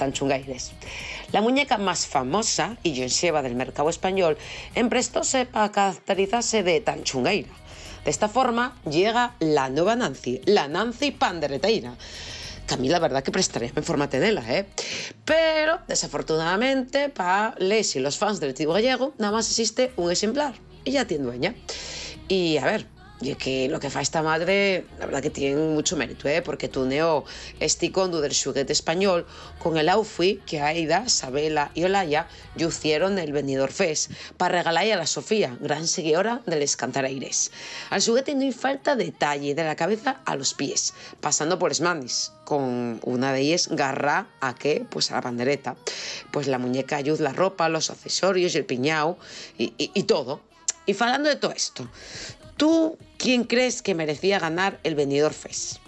tanchungaires. 0.00 0.72
La 1.30 1.40
muñeca 1.40 1.78
más 1.78 2.06
famosa 2.06 2.76
y 2.82 2.92
lleva 3.06 3.42
del 3.42 3.54
mercado 3.54 3.88
español 3.88 4.36
emprestóse 4.74 5.46
para 5.46 5.70
caracterizarse 5.70 6.64
de 6.64 6.80
tanchungaira. 6.80 7.50
De 8.04 8.10
esta 8.10 8.28
forma 8.28 8.76
llega 8.90 9.36
la 9.38 9.68
nueva 9.68 9.94
Nancy, 9.94 10.40
la 10.46 10.66
Nancy 10.66 11.12
Pandereteira 11.12 11.94
que 12.66 12.74
a 12.74 12.76
mí 12.76 12.88
la 12.88 13.00
verdad 13.00 13.24
que 13.24 13.32
prestaría 13.32 13.72
en 13.74 13.82
forma 13.82 14.08
tenela, 14.08 14.44
¿eh? 14.48 14.64
Pero, 15.24 15.80
desafortunadamente, 15.88 17.08
para 17.08 17.56
Les 17.58 17.96
y 17.96 17.98
los 17.98 18.16
fans 18.16 18.38
del 18.38 18.54
tío 18.54 18.72
gallego, 18.72 19.12
nada 19.18 19.32
más 19.32 19.48
existe 19.48 19.92
un 19.96 20.12
ejemplar 20.12 20.54
y 20.84 20.92
ya 20.92 21.04
tiene 21.04 21.24
dueña. 21.24 21.56
Y 22.28 22.58
a 22.58 22.64
ver, 22.66 22.86
Es 23.22 23.36
que 23.36 23.68
lo 23.68 23.80
que 23.80 23.90
fa 23.90 24.00
esta 24.00 24.22
madre, 24.22 24.86
la 24.98 25.04
verdad 25.04 25.20
que 25.20 25.28
tiene 25.28 25.56
mucho 25.60 25.94
mérito, 25.94 26.26
¿eh? 26.26 26.40
porque 26.40 26.68
tuneó 26.68 27.24
este 27.60 27.92
condo 27.92 28.22
del 28.22 28.32
xuguete 28.32 28.72
español 28.72 29.26
con 29.58 29.76
el 29.76 29.90
outfit 29.90 30.42
que 30.46 30.62
Aida, 30.62 31.06
Sabela 31.06 31.70
y 31.74 31.84
Olaya 31.84 32.28
hicieron 32.56 33.18
el 33.18 33.32
Benidorm 33.32 33.72
Fest 33.72 34.10
para 34.38 34.58
regalarle 34.58 34.94
a 34.94 34.96
la 34.96 35.06
Sofía, 35.06 35.54
gran 35.60 35.86
seguidora 35.86 36.40
de 36.46 36.56
les 36.56 36.78
cantareires. 36.78 37.52
Al 37.90 38.00
xuguete 38.00 38.34
no 38.34 38.40
hay 38.40 38.52
falta 38.52 38.96
detalle 38.96 39.54
de 39.54 39.64
la 39.64 39.76
cabeza 39.76 40.22
a 40.24 40.34
los 40.34 40.54
pies, 40.54 40.94
pasando 41.20 41.58
por 41.58 41.72
esmanis, 41.72 42.32
con 42.46 43.00
una 43.04 43.34
de 43.34 43.40
ellas 43.40 43.68
garra 43.68 44.28
a 44.40 44.54
qué, 44.54 44.86
pues 44.88 45.10
a 45.10 45.16
la 45.16 45.20
pandereta. 45.20 45.76
Pues 46.30 46.46
la 46.46 46.58
muñeca 46.58 46.96
ayuda 46.96 47.24
la 47.24 47.32
ropa, 47.34 47.68
los 47.68 47.90
accesorios 47.90 48.54
y 48.54 48.58
el 48.58 48.64
piñao 48.64 49.18
y 49.58 50.02
todo. 50.04 50.40
Y 50.86 50.94
falando 50.94 51.28
de 51.28 51.36
todo 51.36 51.52
esto, 51.52 51.88
¿tú 52.60 52.98
quién 53.16 53.44
crees 53.44 53.80
que 53.80 53.94
merecía 53.94 54.38
ganar 54.38 54.80
el 54.82 54.94
Benidorm 54.94 55.34
Fest? 55.34 55.78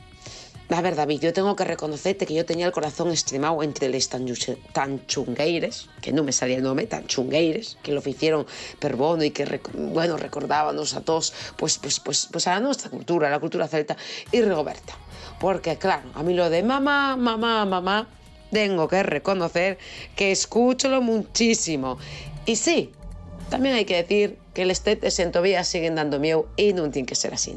A 0.71 0.81
ver, 0.81 0.97
David, 0.97 1.21
yo 1.21 1.35
tengo 1.35 1.55
que 1.55 1.65
reconocerte 1.65 2.25
que 2.25 2.33
yo 2.33 2.47
tenía 2.47 2.65
el 2.65 2.73
corazón 2.73 3.11
extremado 3.11 3.63
entre 3.63 3.91
tanchu- 3.91 4.57
tanchungueires, 4.73 5.91
que 6.01 6.13
no 6.13 6.25
me 6.25 6.33
salía 6.33 6.57
el 6.57 6.63
nombre, 6.63 6.87
tanchungueires, 6.87 7.77
que 7.83 7.93
lo 7.93 8.01
hicieron 8.07 8.47
per 8.79 8.97
bono 8.97 9.23
y 9.23 9.33
que, 9.33 9.61
bueno, 9.75 10.17
recordábamos 10.17 10.95
a 10.95 11.03
todos, 11.03 11.35
pues, 11.59 11.77
pues, 11.77 12.01
pues, 12.01 12.27
pues 12.33 12.47
a 12.47 12.59
nuestra 12.59 12.89
cultura, 12.89 13.29
a 13.29 13.31
la 13.31 13.39
cultura 13.39 13.69
celta 13.69 13.99
y 14.31 14.41
Rigoberta. 14.41 14.97
Porque, 15.41 15.77
claro, 15.77 16.09
a 16.15 16.23
mí 16.23 16.33
lo 16.33 16.49
de 16.49 16.63
mamá, 16.63 17.19
mamá, 17.19 17.67
mamá, 17.67 18.09
tengo 18.51 18.89
que 18.89 19.03
reconocer 19.03 19.77
que 20.17 20.33
escúchalo 20.33 21.03
muchísimo. 21.03 21.99
Y 22.47 22.57
sí, 22.57 22.93
también 23.51 23.75
hay 23.75 23.85
que 23.85 23.97
decir 23.97 24.42
que 24.55 24.65
los 24.65 24.83
tetes 24.83 25.19
en 25.19 25.33
Tobías 25.33 25.69
siguen 25.69 25.95
dando 25.95 26.19
miedo 26.19 26.49
y 26.57 26.73
no 26.73 26.91
tiene 26.91 27.07
que 27.07 27.15
ser 27.15 27.35
así. 27.35 27.57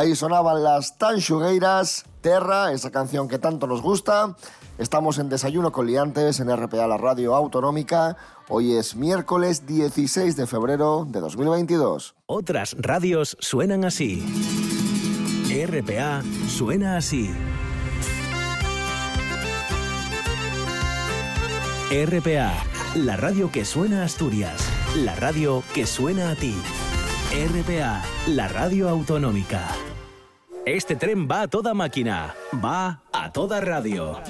Ahí 0.00 0.16
sonaban 0.16 0.64
las 0.64 0.96
Tanxugueiras, 0.96 2.06
Terra, 2.22 2.72
esa 2.72 2.90
canción 2.90 3.28
que 3.28 3.38
tanto 3.38 3.66
nos 3.66 3.82
gusta. 3.82 4.34
Estamos 4.78 5.18
en 5.18 5.28
Desayuno 5.28 5.72
con 5.72 5.86
Liantes 5.86 6.40
en 6.40 6.48
RPA, 6.50 6.86
la 6.86 6.96
radio 6.96 7.34
autonómica. 7.34 8.16
Hoy 8.48 8.76
es 8.76 8.96
miércoles 8.96 9.66
16 9.66 10.36
de 10.36 10.46
febrero 10.46 11.06
de 11.06 11.20
2022. 11.20 12.14
Otras 12.24 12.76
radios 12.78 13.36
suenan 13.40 13.84
así. 13.84 14.24
RPA 15.68 16.22
suena 16.48 16.96
así. 16.96 17.30
RPA, 21.90 22.54
la 22.94 23.18
radio 23.18 23.52
que 23.52 23.66
suena 23.66 24.00
a 24.00 24.04
Asturias, 24.06 24.66
la 24.96 25.14
radio 25.14 25.62
que 25.74 25.84
suena 25.84 26.30
a 26.30 26.36
ti. 26.36 26.54
RPA, 27.32 28.02
la 28.28 28.48
radio 28.48 28.88
autonómica. 28.88 29.68
Este 30.66 30.94
tren 30.94 31.26
va 31.28 31.42
a 31.42 31.48
toda 31.48 31.72
máquina, 31.72 32.34
va 32.62 33.02
a 33.12 33.32
toda 33.32 33.60
radio. 33.62 34.20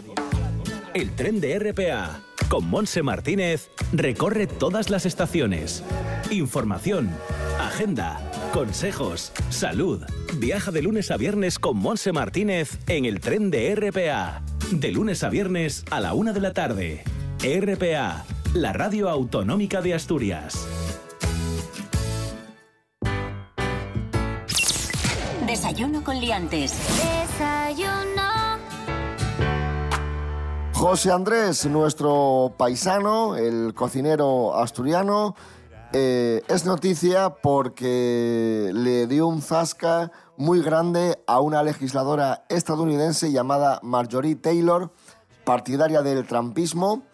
El 0.94 1.10
tren 1.16 1.40
de 1.40 1.58
RPA, 1.58 2.20
con 2.48 2.70
Monse 2.70 3.02
Martínez, 3.02 3.68
recorre 3.92 4.46
todas 4.46 4.90
las 4.90 5.06
estaciones. 5.06 5.82
Información, 6.30 7.10
agenda, 7.58 8.20
consejos, 8.52 9.32
salud. 9.50 10.04
Viaja 10.36 10.70
de 10.70 10.82
lunes 10.82 11.10
a 11.10 11.16
viernes 11.16 11.58
con 11.58 11.76
Monse 11.76 12.12
Martínez 12.12 12.78
en 12.86 13.06
el 13.06 13.18
tren 13.20 13.50
de 13.50 13.74
RPA. 13.74 14.42
De 14.70 14.92
lunes 14.92 15.24
a 15.24 15.30
viernes 15.30 15.84
a 15.90 15.98
la 15.98 16.14
una 16.14 16.32
de 16.32 16.40
la 16.40 16.52
tarde. 16.52 17.02
RPA, 17.40 18.24
la 18.54 18.72
radio 18.72 19.08
autonómica 19.08 19.82
de 19.82 19.94
Asturias. 19.94 20.79
Desayuno 25.70 26.02
con 26.02 26.18
liantes. 26.18 26.72
Desayuno. 26.96 28.58
José 30.72 31.12
Andrés, 31.12 31.64
nuestro 31.66 32.54
paisano, 32.56 33.36
el 33.36 33.72
cocinero 33.72 34.56
asturiano, 34.56 35.36
eh, 35.92 36.42
es 36.48 36.66
noticia 36.66 37.30
porque 37.36 38.72
le 38.74 39.06
dio 39.06 39.28
un 39.28 39.42
zasca 39.42 40.10
muy 40.36 40.60
grande 40.60 41.22
a 41.28 41.38
una 41.38 41.62
legisladora 41.62 42.44
estadounidense 42.48 43.30
llamada 43.30 43.78
Marjorie 43.84 44.34
Taylor, 44.34 44.90
partidaria 45.44 46.02
del 46.02 46.26
trumpismo, 46.26 47.04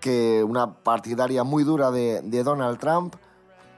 que 0.00 0.42
una 0.42 0.74
partidaria 0.74 1.44
muy 1.44 1.62
dura 1.62 1.92
de, 1.92 2.20
de 2.20 2.42
Donald 2.42 2.80
Trump, 2.80 3.14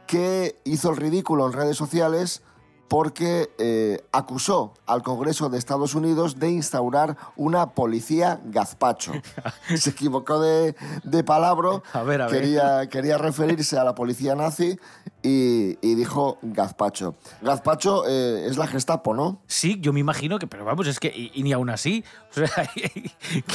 que 0.07 0.59
hizo 0.65 0.89
el 0.93 0.97
ridículo 0.97 1.45
en 1.45 1.53
redes 1.53 1.77
sociales 1.77 2.43
porque 2.89 3.51
eh, 3.59 4.05
acusó 4.13 4.75
al 4.87 5.03
Congreso 5.03 5.49
de 5.49 5.59
Estados 5.59 5.95
Unidos 5.95 6.39
de 6.39 6.51
instaurar 6.51 7.17
una 7.37 7.71
policía 7.71 8.41
gazpacho. 8.45 9.13
Se 9.77 9.91
equivocó 9.91 10.41
de, 10.41 10.75
de 11.03 11.25
palabra, 11.25 11.83
A 11.93 12.03
ver, 12.03 12.21
a 12.23 12.27
ver. 12.29 12.41
quería, 12.41 12.89
quería 12.89 13.19
referirse 13.19 13.79
a 13.79 13.85
la 13.85 13.95
policía 13.95 14.35
nazi 14.35 14.79
y, 15.23 15.79
y 15.81 15.95
dijo 15.95 16.39
gazpacho. 16.43 17.15
Gazpacho 17.41 18.05
eh, 18.07 18.47
es 18.47 18.57
la 18.59 18.67
Gestapo, 18.67 19.15
¿no? 19.15 19.41
Sí, 19.47 19.79
yo 19.81 19.93
me 19.93 20.01
imagino 20.01 20.39
que, 20.39 20.47
pero 20.47 20.65
vamos, 20.65 20.87
es 20.87 21.01
que, 21.01 21.09
y, 21.09 21.31
y 21.35 21.43
ni 21.43 21.53
aún 21.53 21.71
así, 21.71 22.05
o 22.31 22.35
sea, 22.35 22.49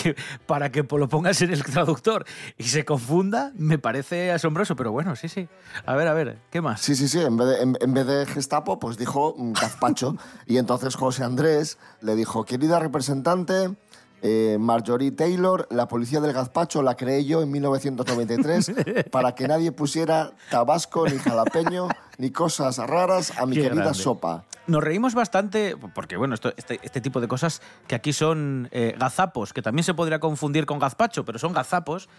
que 0.01 0.15
para 0.45 0.71
que 0.71 0.83
lo 0.89 1.07
pongas 1.09 1.41
en 1.41 1.51
el 1.53 1.63
traductor 1.63 2.25
y 2.57 2.63
se 2.63 2.85
confunda, 2.85 3.51
me 3.55 3.77
parece 3.77 4.31
asombroso, 4.31 4.75
pero 4.75 4.91
bueno, 4.91 5.15
sí, 5.15 5.29
sí. 5.29 5.47
A 5.85 5.95
ver, 5.95 6.07
a 6.07 6.13
ver, 6.13 6.39
¿qué 6.49 6.61
más? 6.61 6.81
Sí, 6.81 6.95
sí, 6.95 7.07
sí. 7.07 7.19
En 7.19 7.37
vez 7.37 7.47
de, 7.47 7.61
en, 7.61 7.77
en 7.79 7.93
vez 7.93 8.07
de 8.07 8.25
Gestapo, 8.25 8.79
pues 8.79 8.97
dijo 8.97 9.28
mm, 9.37 9.53
gazpacho. 9.53 10.15
y 10.45 10.57
entonces 10.57 10.95
José 10.95 11.23
Andrés 11.23 11.77
le 12.01 12.15
dijo, 12.15 12.45
querida 12.45 12.79
representante, 12.79 13.75
Eh, 14.21 14.57
Marjorie 14.59 15.11
Taylor, 15.11 15.65
la 15.71 15.87
policía 15.87 16.19
del 16.19 16.33
gazpacho 16.33 16.81
la 16.81 16.95
creé 16.97 17.23
yo 17.23 17.41
en 17.41 17.49
1993 17.51 18.71
para 19.11 19.33
que 19.33 19.47
nadie 19.47 19.71
pusiera 19.71 20.31
tabasco 20.51 21.07
ni 21.07 21.17
jalapeño 21.17 21.87
ni 22.17 22.29
cosas 22.29 22.79
raras 22.79 23.31
a 23.39 23.45
mi 23.45 23.55
Qué 23.55 23.61
querida 23.61 23.83
grande. 23.83 23.97
sopa. 23.97 24.43
Nos 24.67 24.83
reímos 24.83 25.13
bastante, 25.15 25.77
porque 25.95 26.17
bueno, 26.17 26.35
esto- 26.35 26.51
este, 26.57 26.81
este 26.83 26.99
tipo 26.99 27.21
de 27.21 27.29
cosas 27.29 27.61
que 27.87 27.95
aquí 27.95 28.11
son 28.11 28.67
eh, 28.71 28.93
gazapos, 28.99 29.53
que 29.53 29.61
también 29.61 29.85
se 29.85 29.93
podría 29.93 30.19
confundir 30.19 30.65
con 30.65 30.79
gazpacho, 30.79 31.23
pero 31.23 31.39
son 31.39 31.53
gazapos 31.53 32.09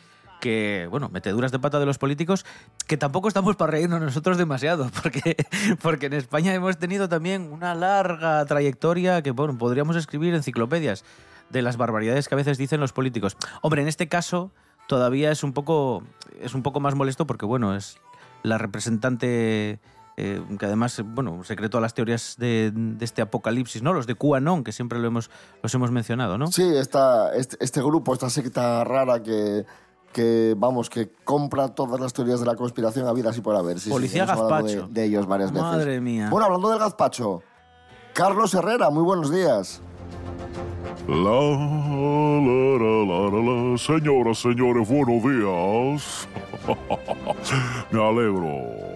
que, 0.41 0.89
bueno, 0.91 1.09
meteduras 1.11 1.53
de 1.53 1.59
pata 1.59 1.79
de 1.79 1.87
los 1.87 1.99
políticos, 1.99 2.45
que 2.87 2.97
tampoco 2.97 3.29
estamos 3.29 3.57
para 3.57 3.73
reírnos 3.73 4.01
nosotros 4.01 4.39
demasiado, 4.39 4.91
porque, 5.03 5.37
porque 5.83 6.07
en 6.07 6.15
España 6.15 6.55
hemos 6.55 6.79
tenido 6.79 7.09
también 7.09 7.53
una 7.53 7.75
larga 7.75 8.45
trayectoria 8.47 9.23
que, 9.23 9.31
bueno, 9.31 9.57
podríamos 9.57 9.97
escribir 9.97 10.35
enciclopedias 10.35 11.05
de 11.51 11.63
las 11.63 11.77
barbaridades 11.77 12.29
que 12.29 12.35
a 12.35 12.37
veces 12.37 12.59
dicen 12.59 12.81
los 12.81 12.93
políticos. 12.93 13.37
Hombre, 13.63 13.83
en 13.83 13.89
este 13.89 14.09
caso 14.09 14.51
todavía 14.89 15.31
es 15.31 15.45
un 15.45 15.53
poco, 15.53 16.03
es 16.41 16.55
un 16.55 16.63
poco 16.63 16.81
más 16.81 16.95
molesto 16.95 17.27
porque, 17.27 17.47
bueno, 17.47 17.77
es 17.77 17.99
la 18.43 18.59
representante 18.59 19.79
eh, 20.17 20.43
que 20.59 20.67
además, 20.67 21.01
bueno, 21.03 21.43
secreto 21.45 21.79
a 21.79 21.81
las 21.81 21.95
teorías 21.95 22.37
de, 22.39 22.73
este 23.01 23.23
apocalipsis, 23.23 23.83
¿no? 23.83 23.93
Los 23.93 24.07
de 24.07 24.17
QAnon, 24.17 24.65
que 24.65 24.73
siempre 24.73 24.99
lo 24.99 25.07
hemos, 25.07 25.31
los 25.63 25.75
hemos 25.75 25.91
mencionado, 25.91 26.37
¿no? 26.37 26.49
Sí, 26.49 26.63
esta, 26.77 27.35
este, 27.35 27.57
este 27.61 27.81
grupo, 27.81 28.13
esta 28.13 28.29
secta 28.29 28.85
rara 28.85 29.23
que, 29.23 29.65
que, 30.13 30.55
vamos, 30.57 30.91
que 30.91 31.13
compra 31.25 31.69
todas 31.69 32.01
las 32.01 32.13
teorías 32.13 32.41
de 32.41 32.47
la 32.47 32.57
conspiración 32.57 33.07
a 33.07 33.13
vida 33.13 33.31
así 33.31 33.41
por 33.41 33.57
haber. 33.57 33.79
Sí, 33.79 33.85
sí, 33.85 33.91
Policía 33.91 34.23
hablado 34.23 34.49
gazpacho. 34.49 34.87
De, 34.89 35.01
de 35.01 35.05
ellos 35.07 35.27
varias 35.27 35.53
veces. 35.53 35.63
Madre 35.63 36.01
mía. 36.01 36.29
Bueno, 36.31 36.47
hablando 36.47 36.71
del 36.71 36.79
gazpacho, 36.79 37.43
Carlos 38.13 38.53
Herrera, 38.55 38.91
muy 38.91 39.03
buenos 39.03 39.31
días. 39.33 39.81
La, 41.07 41.15
la, 41.17 42.41
la, 42.41 43.05
la, 43.07 43.31
la, 43.31 43.71
la. 43.73 43.79
Señoras, 43.79 44.39
señores, 44.39 44.89
buenos 44.89 45.23
días. 45.23 46.29
Me 47.91 48.03
alegro. 48.03 48.91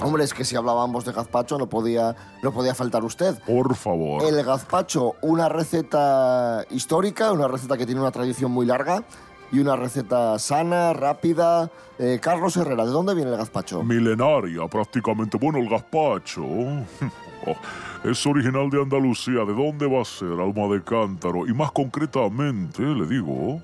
Hombre, 0.00 0.22
es 0.22 0.32
que 0.32 0.44
si 0.44 0.54
hablábamos 0.54 1.04
de 1.04 1.12
gazpacho 1.12 1.58
no 1.58 1.68
podía, 1.68 2.14
no 2.42 2.52
podía 2.52 2.74
faltar 2.74 3.02
usted. 3.02 3.36
Por 3.44 3.74
favor. 3.74 4.22
El 4.22 4.44
gazpacho, 4.44 5.14
una 5.22 5.48
receta 5.48 6.64
histórica, 6.70 7.32
una 7.32 7.48
receta 7.48 7.76
que 7.76 7.84
tiene 7.84 8.00
una 8.00 8.12
tradición 8.12 8.52
muy 8.52 8.64
larga 8.64 9.02
y 9.50 9.60
una 9.60 9.76
receta 9.76 10.38
sana, 10.38 10.92
rápida. 10.92 11.70
Eh, 11.98 12.18
Carlos 12.20 12.56
Herrera, 12.56 12.84
¿de 12.84 12.92
dónde 12.92 13.14
viene 13.14 13.30
el 13.30 13.36
gazpacho? 13.36 13.82
Milenaria, 13.82 14.66
prácticamente. 14.68 15.38
Bueno, 15.38 15.58
el 15.58 15.68
gazpacho 15.68 16.44
es 18.04 18.26
original 18.26 18.70
de 18.70 18.82
Andalucía. 18.82 19.44
¿De 19.44 19.54
dónde 19.54 19.86
va 19.86 20.02
a 20.02 20.04
ser? 20.04 20.32
Alma 20.32 20.68
de 20.72 20.82
cántaro. 20.82 21.46
Y 21.46 21.54
más 21.54 21.72
concretamente, 21.72 22.82
le 22.82 23.06
digo, 23.06 23.60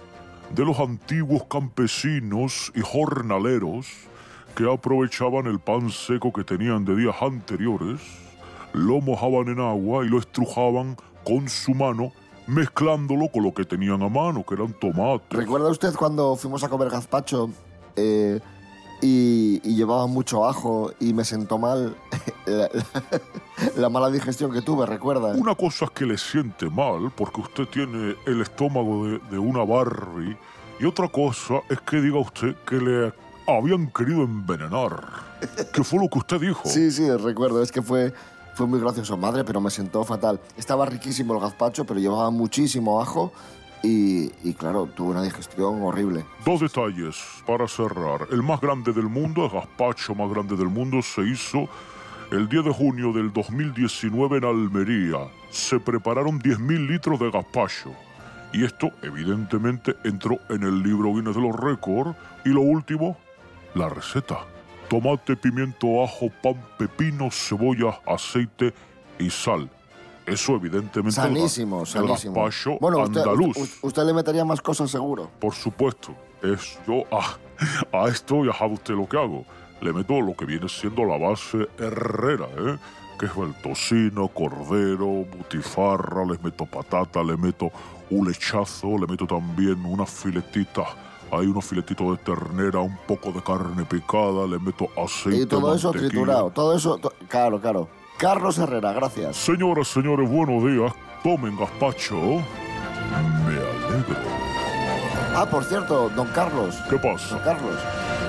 de 0.54 0.64
los 0.64 0.78
antiguos 0.78 1.44
campesinos 1.44 2.72
y 2.74 2.80
jornaleros 2.80 3.86
que 4.54 4.72
aprovechaban 4.72 5.46
el 5.46 5.58
pan 5.58 5.90
seco 5.90 6.32
que 6.32 6.44
tenían 6.44 6.84
de 6.84 6.96
días 6.96 7.16
anteriores, 7.20 8.00
lo 8.72 9.00
mojaban 9.00 9.48
en 9.48 9.60
agua 9.60 10.04
y 10.04 10.08
lo 10.08 10.18
estrujaban 10.18 10.96
con 11.24 11.48
su 11.48 11.74
mano, 11.74 12.12
mezclándolo 12.46 13.28
con 13.28 13.44
lo 13.44 13.54
que 13.54 13.64
tenían 13.64 14.02
a 14.02 14.08
mano, 14.08 14.44
que 14.46 14.54
eran 14.54 14.72
tomates. 14.74 15.26
¿Recuerda 15.30 15.68
usted 15.70 15.94
cuando 15.94 16.36
fuimos 16.36 16.62
a 16.64 16.68
comer 16.68 16.90
gazpacho 16.90 17.50
eh, 17.96 18.40
y, 19.02 19.60
y 19.64 19.74
llevaba 19.76 20.06
mucho 20.06 20.44
ajo 20.46 20.92
y 21.00 21.12
me 21.12 21.24
sentó 21.24 21.58
mal 21.58 21.96
la, 22.46 22.68
la- 22.72 23.20
la 23.76 23.88
mala 23.88 24.10
digestión 24.10 24.52
que 24.52 24.62
tuve, 24.62 24.84
recuerda? 24.86 25.28
Una 25.34 25.54
cosa 25.54 25.86
es 25.86 25.90
que 25.92 26.04
le 26.06 26.18
siente 26.18 26.68
mal 26.68 27.10
porque 27.16 27.40
usted 27.40 27.66
tiene 27.68 28.16
el 28.26 28.40
estómago 28.42 29.06
de, 29.06 29.18
de 29.30 29.38
una 29.38 29.64
Barbie 29.64 30.36
y 30.80 30.84
otra 30.86 31.08
cosa 31.08 31.60
es 31.68 31.80
que 31.82 32.00
diga 32.00 32.18
usted 32.18 32.54
que 32.66 32.76
le 32.76 33.12
habían 33.46 33.86
querido 33.92 34.22
envenenar. 34.22 35.02
¿Qué 35.72 35.84
fue 35.84 36.00
lo 36.00 36.08
que 36.08 36.18
usted 36.18 36.40
dijo? 36.40 36.62
Sí, 36.64 36.90
sí, 36.90 37.08
recuerdo, 37.16 37.62
es 37.62 37.70
que 37.70 37.82
fue, 37.82 38.12
fue 38.54 38.66
muy 38.66 38.80
gracioso, 38.80 39.16
madre, 39.16 39.44
pero 39.44 39.61
me 39.61 39.70
sentó 39.70 40.04
fatal. 40.04 40.40
Estaba 40.56 40.87
riquísimo 40.87 41.34
el 41.34 41.40
gazpacho, 41.40 41.84
pero 41.84 42.00
llevaba 42.00 42.30
muchísimo 42.30 43.00
ajo 43.00 43.32
y, 43.87 44.54
claro, 44.54 44.87
tuve 44.87 45.11
una 45.11 45.23
digestión 45.23 45.82
horrible. 45.82 46.25
Dos 46.44 46.61
detalles 46.61 47.16
para 47.46 47.68
cerrar. 47.68 48.26
El 48.30 48.42
más 48.42 48.61
grande 48.61 48.92
del 48.92 49.09
mundo, 49.11 49.44
el 49.44 49.50
gazpacho 49.50 50.14
más 50.14 50.31
grande 50.31 50.57
del 50.57 50.68
mundo, 50.68 51.02
se 51.02 51.20
hizo 51.22 51.68
el 52.31 52.48
10 52.48 52.64
de 52.64 52.70
junio 52.72 53.12
del 53.12 53.31
2019 53.31 54.38
en 54.38 54.44
Almería. 54.44 55.28
Se 55.50 55.78
prepararon 55.78 56.40
10.000 56.40 56.88
litros 56.88 57.20
de 57.20 57.31
gazpacho. 57.31 57.92
Y 58.55 58.64
esto, 58.64 58.90
evidentemente, 59.02 59.96
entró 60.05 60.38
en 60.48 60.62
el 60.62 60.83
libro 60.83 61.12
Guinness 61.12 61.35
de 61.35 61.42
los 61.42 61.55
récords. 61.55 62.16
Y 62.46 62.50
lo 62.50 62.62
último, 62.62 63.18
la 63.74 63.90
receta. 63.90 64.53
Tomate, 65.00 65.35
pimiento, 65.35 66.04
ajo, 66.04 66.30
pan, 66.40 66.54
pepino, 66.78 67.28
cebolla, 67.28 67.98
aceite 68.07 68.72
y 69.18 69.28
sal. 69.28 69.68
Eso, 70.24 70.54
evidentemente, 70.54 71.09
el 71.20 71.26
Sanísimo, 71.26 71.80
el 71.80 71.87
sanísimo. 71.88 72.35
gazpacho 72.44 72.78
Bueno, 72.80 72.98
usted, 73.00 73.22
andaluz. 73.22 73.57
u- 73.83 73.87
usted 73.88 74.04
le 74.04 74.12
metería 74.14 74.44
más 74.44 74.61
cosas 74.62 74.92
seguro. 74.92 75.28
Por 75.40 75.52
supuesto, 75.52 76.14
es 76.44 76.78
yo 76.87 77.02
a, 77.11 77.37
a 78.04 78.07
esto 78.09 78.44
ya 78.44 78.52
sabe 78.52 78.74
usted 78.74 78.94
lo 78.94 79.09
que 79.09 79.16
hago. 79.16 79.44
Le 79.80 79.92
meto 79.92 80.20
lo 80.20 80.37
que 80.37 80.44
viene 80.44 80.68
siendo 80.68 81.04
la 81.04 81.18
base 81.18 81.66
herrera, 81.76 82.46
¿eh? 82.57 82.76
Que 83.18 83.26
es 83.26 83.33
el 83.37 83.52
tocino, 83.54 84.28
cordero, 84.28 85.07
butifarra, 85.09 86.24
le 86.24 86.38
meto 86.40 86.66
patata, 86.66 87.20
le 87.24 87.37
meto 87.37 87.72
un 88.11 88.28
lechazo, 88.28 88.96
le 88.96 89.09
meto 89.09 89.26
también 89.26 89.85
unas 89.85 90.09
filetitas, 90.09 90.87
hay 91.30 91.46
unos 91.46 91.64
filetitos 91.64 92.16
de 92.18 92.24
ternera, 92.24 92.80
un 92.80 92.96
poco 93.06 93.32
de 93.32 93.42
carne 93.42 93.84
picada, 93.84 94.46
le 94.46 94.58
meto 94.58 94.88
aceite, 94.96 95.42
Y 95.42 95.46
todo 95.46 95.74
eso 95.74 95.90
triturado, 95.90 96.50
todo 96.50 96.76
eso, 96.76 96.98
to- 96.98 97.12
claro, 97.28 97.60
claro. 97.60 97.88
Carlos 98.18 98.58
Herrera, 98.58 98.92
gracias. 98.92 99.37
Señoras, 99.37 99.88
señores, 99.88 100.30
buenos 100.30 100.62
días. 100.64 100.92
Tomen 101.22 101.56
gazpacho. 101.56 102.14
Me 102.16 103.54
alegro. 103.54 104.14
Ah, 105.37 105.46
por 105.50 105.64
cierto, 105.64 106.08
don 106.10 106.28
Carlos. 106.28 106.76
¿Qué 106.88 106.96
pasa? 106.96 107.34
Don 107.34 107.44
Carlos, 107.44 107.74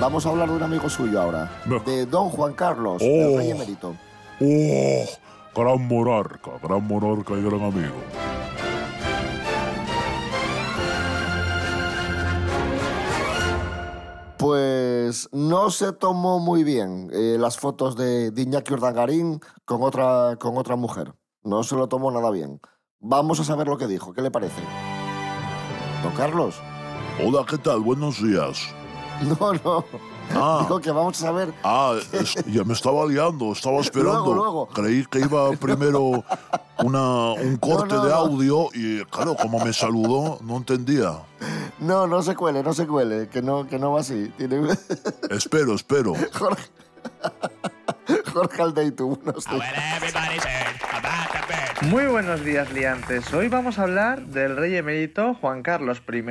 vamos 0.00 0.26
a 0.26 0.30
hablar 0.30 0.48
de 0.50 0.56
un 0.56 0.62
amigo 0.64 0.88
suyo 0.90 1.20
ahora. 1.22 1.50
De 1.86 2.04
don 2.06 2.30
Juan 2.30 2.52
Carlos, 2.54 3.00
Oh. 3.02 3.06
el 3.06 3.36
rey 3.38 3.50
emérito. 3.52 3.94
¡Oh! 4.40 5.04
Gran 5.54 5.86
monarca, 5.88 6.50
gran 6.62 6.86
monarca 6.86 7.34
y 7.34 7.42
gran 7.42 7.62
amigo. 7.62 7.94
Pues 14.46 15.28
no 15.32 15.70
se 15.70 15.92
tomó 15.92 16.38
muy 16.38 16.62
bien 16.62 17.10
eh, 17.12 17.36
las 17.36 17.58
fotos 17.58 17.96
de, 17.96 18.30
de 18.30 18.42
Iñaki 18.42 18.74
Urdangarín 18.74 19.40
con 19.64 19.82
otra, 19.82 20.36
con 20.38 20.56
otra 20.56 20.76
mujer. 20.76 21.14
No 21.42 21.64
se 21.64 21.74
lo 21.74 21.88
tomó 21.88 22.12
nada 22.12 22.30
bien. 22.30 22.60
Vamos 23.00 23.40
a 23.40 23.44
saber 23.44 23.66
lo 23.66 23.76
que 23.76 23.88
dijo. 23.88 24.12
¿Qué 24.12 24.22
le 24.22 24.30
parece? 24.30 24.62
Don 26.04 26.14
Carlos. 26.14 26.60
Hola, 27.20 27.44
¿qué 27.44 27.58
tal? 27.58 27.80
Buenos 27.80 28.22
días. 28.22 28.72
No, 29.40 29.52
no. 29.52 29.84
Ah. 30.34 30.58
Digo 30.62 30.80
que 30.80 30.90
vamos 30.90 31.22
a 31.22 31.26
saber. 31.26 31.52
Ah, 31.62 31.94
es- 32.12 32.34
ya 32.46 32.64
me 32.64 32.74
estaba 32.74 33.06
liando, 33.06 33.52
estaba 33.52 33.80
esperando. 33.80 34.12
Luego, 34.12 34.34
luego. 34.34 34.66
Creí 34.68 35.04
que 35.06 35.20
iba 35.20 35.50
primero 35.52 36.24
una, 36.78 37.32
un 37.32 37.56
corte 37.56 37.94
no, 37.94 38.04
de 38.04 38.10
no. 38.10 38.16
audio 38.16 38.68
y, 38.74 39.04
claro, 39.06 39.34
como 39.36 39.58
me 39.64 39.72
saludó, 39.72 40.38
no 40.42 40.56
entendía. 40.58 41.12
No, 41.78 42.06
no 42.06 42.22
se 42.22 42.34
cuele, 42.34 42.62
no 42.62 42.72
se 42.72 42.86
cuele, 42.86 43.28
que 43.28 43.42
no, 43.42 43.66
que 43.66 43.78
no 43.78 43.92
va 43.92 44.00
así. 44.00 44.32
Tiene... 44.36 44.68
Espero, 45.30 45.74
espero. 45.74 46.14
Jorge, 46.32 46.62
Jorge 48.32 48.62
Aldeitu, 48.62 49.16
buenos 49.16 49.44
días. 49.44 49.64
Muy 51.82 52.06
buenos 52.06 52.42
días, 52.44 52.72
liantes. 52.72 53.32
Hoy 53.34 53.48
vamos 53.48 53.78
a 53.78 53.82
hablar 53.82 54.22
del 54.26 54.56
rey 54.56 54.76
emérito 54.76 55.34
Juan 55.34 55.62
Carlos 55.62 56.02
I, 56.10 56.22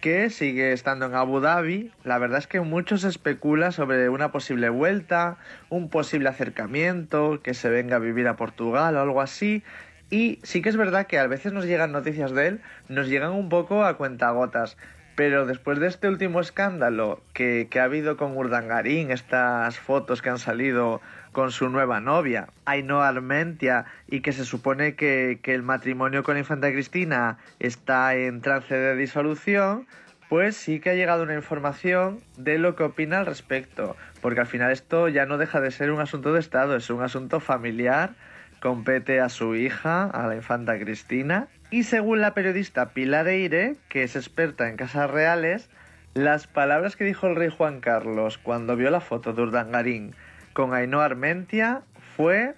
que 0.00 0.30
sigue 0.30 0.72
estando 0.72 1.06
en 1.06 1.14
Abu 1.14 1.40
Dhabi. 1.40 1.92
La 2.04 2.18
verdad 2.18 2.38
es 2.38 2.46
que 2.46 2.60
mucho 2.60 2.98
se 2.98 3.08
especula 3.08 3.72
sobre 3.72 4.08
una 4.08 4.30
posible 4.30 4.68
vuelta, 4.68 5.38
un 5.68 5.88
posible 5.88 6.28
acercamiento, 6.28 7.40
que 7.42 7.54
se 7.54 7.68
venga 7.68 7.96
a 7.96 8.00
vivir 8.00 8.28
a 8.28 8.36
Portugal 8.36 8.96
o 8.96 9.00
algo 9.00 9.20
así. 9.20 9.62
Y 10.10 10.38
sí 10.42 10.62
que 10.62 10.68
es 10.68 10.76
verdad 10.76 11.06
que 11.06 11.18
a 11.18 11.26
veces 11.26 11.52
nos 11.52 11.66
llegan 11.66 11.92
noticias 11.92 12.32
de 12.32 12.46
él, 12.46 12.60
nos 12.88 13.08
llegan 13.08 13.32
un 13.32 13.48
poco 13.48 13.84
a 13.84 13.96
cuentagotas. 13.96 14.76
Pero 15.16 15.46
después 15.46 15.80
de 15.80 15.88
este 15.88 16.08
último 16.08 16.40
escándalo 16.40 17.20
que, 17.32 17.66
que 17.68 17.80
ha 17.80 17.84
habido 17.84 18.16
con 18.16 18.36
Urdangarín, 18.36 19.10
estas 19.10 19.78
fotos 19.78 20.22
que 20.22 20.30
han 20.30 20.38
salido 20.38 21.00
con 21.32 21.52
su 21.52 21.68
nueva 21.68 22.00
novia, 22.00 22.48
Ainhoa 22.64 23.08
Armentia, 23.08 23.84
y 24.08 24.20
que 24.20 24.32
se 24.32 24.44
supone 24.44 24.94
que, 24.94 25.38
que 25.42 25.54
el 25.54 25.62
matrimonio 25.62 26.22
con 26.22 26.34
la 26.34 26.40
infanta 26.40 26.70
Cristina 26.70 27.38
está 27.58 28.14
en 28.14 28.40
trance 28.40 28.74
de 28.74 28.96
disolución, 28.96 29.86
pues 30.28 30.56
sí 30.56 30.80
que 30.80 30.90
ha 30.90 30.94
llegado 30.94 31.22
una 31.22 31.34
información 31.34 32.20
de 32.36 32.58
lo 32.58 32.76
que 32.76 32.84
opina 32.84 33.20
al 33.20 33.26
respecto. 33.26 33.96
Porque 34.20 34.40
al 34.40 34.46
final 34.46 34.72
esto 34.72 35.08
ya 35.08 35.26
no 35.26 35.38
deja 35.38 35.60
de 35.60 35.70
ser 35.70 35.90
un 35.90 36.00
asunto 36.00 36.32
de 36.32 36.40
Estado, 36.40 36.76
es 36.76 36.90
un 36.90 37.02
asunto 37.02 37.40
familiar 37.40 38.14
compete 38.60 39.20
a 39.20 39.28
su 39.28 39.54
hija, 39.54 40.04
a 40.04 40.26
la 40.26 40.34
infanta 40.34 40.78
Cristina, 40.78 41.48
Y 41.70 41.82
según 41.82 42.22
la 42.22 42.32
periodista 42.32 42.90
Pilar 42.90 43.28
Eire, 43.28 43.76
que 43.90 44.02
es 44.02 44.16
experta 44.16 44.68
en 44.68 44.76
casas 44.76 45.10
reales, 45.10 45.68
las 46.14 46.46
palabras 46.46 46.96
que 46.96 47.04
dijo 47.04 47.26
el 47.26 47.36
rey 47.36 47.50
Juan 47.50 47.80
Carlos 47.80 48.38
cuando 48.38 48.74
vio 48.74 48.90
la 48.90 49.00
foto 49.00 49.34
de 49.34 49.42
Urdangarín 49.42 50.14
con 50.58 50.74
Ainhoa 50.74 51.04
Armentia 51.04 51.82
fue, 52.16 52.56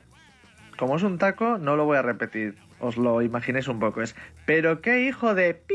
como 0.78 0.96
es 0.96 1.02
un 1.02 1.18
taco, 1.18 1.58
no 1.58 1.76
lo 1.76 1.84
voy 1.84 1.98
a 1.98 2.02
repetir, 2.02 2.56
os 2.80 2.96
lo 2.96 3.20
imaginéis 3.20 3.68
un 3.68 3.78
poco, 3.78 4.00
es, 4.00 4.16
pero 4.46 4.80
qué 4.80 5.02
hijo 5.02 5.34
de 5.34 5.52
pi. 5.52 5.74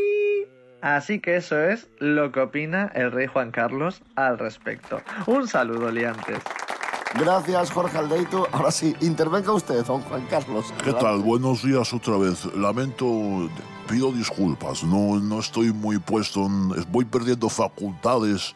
Así 0.82 1.20
que 1.20 1.36
eso 1.36 1.60
es 1.60 1.88
lo 2.00 2.32
que 2.32 2.40
opina 2.40 2.92
el 2.96 3.12
rey 3.12 3.28
Juan 3.28 3.52
Carlos 3.52 4.02
al 4.16 4.40
respecto. 4.40 5.04
Un 5.28 5.48
saludo, 5.48 5.92
liantes. 5.92 6.40
Gracias, 7.14 7.70
Jorge 7.70 7.96
Aldeito. 7.96 8.48
Ahora 8.52 8.72
sí, 8.72 8.96
intervenga 9.02 9.52
usted, 9.52 9.86
don 9.86 10.02
Juan 10.02 10.26
Carlos. 10.28 10.74
¿Qué 10.84 10.94
tal? 10.94 11.20
Buenos 11.20 11.62
días 11.62 11.94
otra 11.94 12.18
vez. 12.18 12.44
Lamento, 12.56 13.06
pido 13.88 14.12
disculpas. 14.12 14.84
No, 14.84 15.20
no 15.20 15.40
estoy 15.40 15.72
muy 15.72 16.00
puesto. 16.00 16.48
En, 16.48 16.70
voy 16.92 17.06
perdiendo 17.06 17.50
facultades 17.50 18.56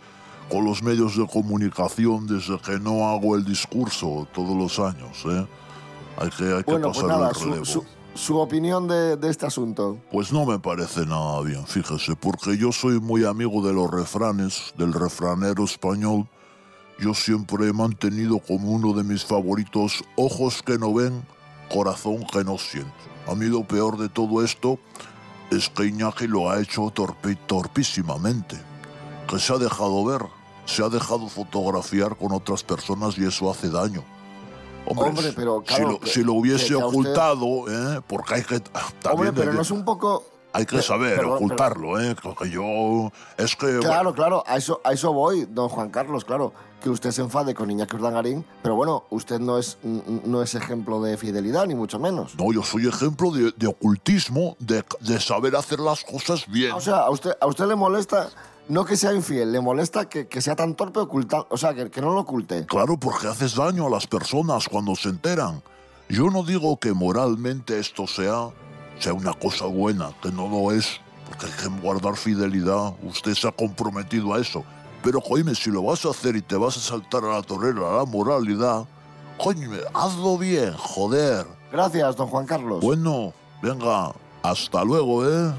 con 0.49 0.65
los 0.65 0.81
medios 0.83 1.15
de 1.17 1.27
comunicación 1.27 2.25
desde 2.27 2.57
que 2.59 2.79
no 2.79 3.07
hago 3.09 3.35
el 3.35 3.45
discurso 3.45 4.27
todos 4.33 4.55
los 4.57 4.79
años. 4.79 5.23
¿eh? 5.25 5.47
Hay 6.17 6.29
que, 6.31 6.43
hay 6.45 6.63
que 6.63 6.71
Bueno, 6.71 6.87
pues 6.91 6.97
pasarle 7.03 7.15
nada, 7.15 7.29
el 7.29 7.35
su, 7.35 7.45
relevo. 7.45 7.65
su- 7.65 7.85
su 8.15 8.37
opinión 8.37 8.87
de, 8.87 9.15
de 9.15 9.29
este 9.29 9.45
asunto. 9.45 9.97
Pues 10.11 10.33
no 10.33 10.45
me 10.45 10.59
parece 10.59 11.05
nada 11.05 11.39
bien, 11.41 11.65
fíjese, 11.67 12.15
porque 12.15 12.57
yo 12.57 12.71
soy 12.71 12.99
muy 12.99 13.23
amigo 13.23 13.65
de 13.65 13.71
los 13.73 13.89
refranes, 13.89 14.73
del 14.77 14.91
refranero 14.91 15.63
español. 15.63 16.27
Yo 16.99 17.13
siempre 17.13 17.67
he 17.69 17.71
mantenido 17.73 18.39
como 18.39 18.71
uno 18.71 18.91
de 18.93 19.03
mis 19.03 19.23
favoritos 19.23 20.03
ojos 20.17 20.61
que 20.63 20.77
no 20.77 20.93
ven, 20.93 21.23
corazón 21.71 22.25
que 22.33 22.43
no 22.43 22.57
siente. 22.57 22.91
A 23.27 23.35
mí 23.35 23.45
lo 23.45 23.63
peor 23.63 23.97
de 23.97 24.09
todo 24.09 24.43
esto 24.43 24.79
es 25.51 25.69
que 25.69 25.85
Iñaki 25.85 26.27
lo 26.27 26.49
ha 26.49 26.59
hecho 26.59 26.81
torpe- 26.91 27.37
torpísimamente, 27.47 28.57
que 29.29 29.39
se 29.39 29.53
ha 29.53 29.57
dejado 29.57 30.03
ver, 30.03 30.23
se 30.69 30.83
ha 30.83 30.89
dejado 30.89 31.27
fotografiar 31.27 32.15
con 32.15 32.31
otras 32.31 32.63
personas 32.63 33.17
y 33.17 33.25
eso 33.25 33.49
hace 33.51 33.69
daño. 33.69 34.03
Hombre, 34.85 35.09
Hombre, 35.09 35.33
pero 35.35 35.59
si, 35.59 35.65
claro, 35.75 35.91
lo, 35.91 35.99
que- 35.99 36.09
si 36.09 36.23
lo 36.23 36.33
hubiese 36.33 36.67
que- 36.69 36.75
que 36.75 36.81
a 36.81 36.85
usted- 36.85 36.99
ocultado, 36.99 37.65
¿eh? 37.97 38.01
porque 38.07 38.33
hay 38.35 38.43
que... 38.43 38.55
Hombre, 38.55 38.71
también 39.01 39.33
pero 39.35 39.51
hay 39.51 39.57
no 39.57 39.61
que- 39.61 39.61
es 39.61 39.71
un 39.71 39.85
poco... 39.85 40.23
hay 40.53 40.65
que 40.65 40.81
saber 40.81 41.17
perdón, 41.17 41.35
ocultarlo, 41.35 41.99
¿eh? 41.99 42.15
Que 42.39 42.49
yo. 42.49 43.11
Es 43.37 43.55
que. 43.55 43.77
Claro, 43.79 44.13
claro, 44.15 44.43
a 44.47 44.57
eso, 44.57 44.81
a 44.83 44.93
eso 44.93 45.13
voy, 45.13 45.45
don 45.45 45.69
Juan 45.69 45.89
Carlos, 45.89 46.25
claro. 46.25 46.53
Que 46.81 46.89
usted 46.89 47.11
se 47.11 47.21
enfade 47.21 47.53
con 47.53 47.69
Iñaki 47.69 47.97
Urdangarín, 47.97 48.45
pero 48.63 48.73
bueno, 48.73 49.03
usted 49.11 49.37
no 49.39 49.57
es, 49.59 49.77
no 49.83 50.41
es 50.41 50.55
ejemplo 50.55 51.01
de 51.01 51.17
fidelidad, 51.17 51.67
ni 51.67 51.75
mucho 51.75 51.99
menos. 51.99 52.35
No, 52.35 52.51
yo 52.53 52.63
soy 52.63 52.87
ejemplo 52.87 53.31
de, 53.31 53.53
de 53.57 53.67
ocultismo, 53.67 54.55
de, 54.59 54.83
de 55.01 55.19
saber 55.19 55.55
hacer 55.57 55.79
las 55.81 56.03
cosas 56.05 56.45
bien. 56.47 56.71
O 56.71 56.79
sea, 56.79 56.99
a 57.01 57.09
usted, 57.11 57.33
a 57.41 57.47
usted 57.47 57.65
le 57.67 57.75
molesta, 57.75 58.29
no 58.69 58.85
que 58.85 58.95
sea 58.95 59.13
infiel, 59.13 59.51
le 59.51 59.59
molesta 59.59 60.07
que, 60.07 60.27
que 60.27 60.41
sea 60.41 60.55
tan 60.55 60.75
torpe 60.75 60.99
ocultar, 60.99 61.47
o 61.49 61.57
sea, 61.57 61.73
que, 61.73 61.89
que 61.89 62.01
no 62.01 62.13
lo 62.13 62.21
oculte. 62.21 62.65
Claro, 62.67 62.97
porque 62.97 63.27
haces 63.27 63.55
daño 63.55 63.87
a 63.87 63.89
las 63.89 64.07
personas 64.07 64.69
cuando 64.69 64.95
se 64.95 65.09
enteran. 65.09 65.61
Yo 66.07 66.29
no 66.29 66.43
digo 66.43 66.79
que 66.79 66.93
moralmente 66.93 67.79
esto 67.79 68.07
sea, 68.07 68.49
sea 68.99 69.13
una 69.13 69.33
cosa 69.33 69.65
buena, 69.65 70.11
que 70.21 70.31
no 70.31 70.47
lo 70.47 70.71
es, 70.71 71.01
porque 71.27 71.47
hay 71.47 71.51
que 71.51 71.81
guardar 71.81 72.15
fidelidad. 72.15 72.93
Usted 73.03 73.33
se 73.33 73.47
ha 73.47 73.51
comprometido 73.51 74.33
a 74.33 74.39
eso. 74.39 74.63
Pero, 75.03 75.19
coime, 75.19 75.55
si 75.55 75.71
lo 75.71 75.83
vas 75.83 76.05
a 76.05 76.09
hacer 76.09 76.35
y 76.35 76.41
te 76.41 76.55
vas 76.55 76.77
a 76.77 76.79
saltar 76.79 77.23
a 77.25 77.29
la 77.29 77.41
torera, 77.41 77.89
a 77.89 77.97
la 77.97 78.05
moralidad, 78.05 78.85
coño, 79.37 79.71
hazlo 79.93 80.37
bien, 80.37 80.73
joder. 80.73 81.47
Gracias, 81.71 82.15
don 82.15 82.27
Juan 82.27 82.45
Carlos. 82.45 82.81
Bueno, 82.81 83.33
venga, 83.61 84.11
hasta 84.43 84.83
luego, 84.83 85.27
¿eh? 85.27 85.53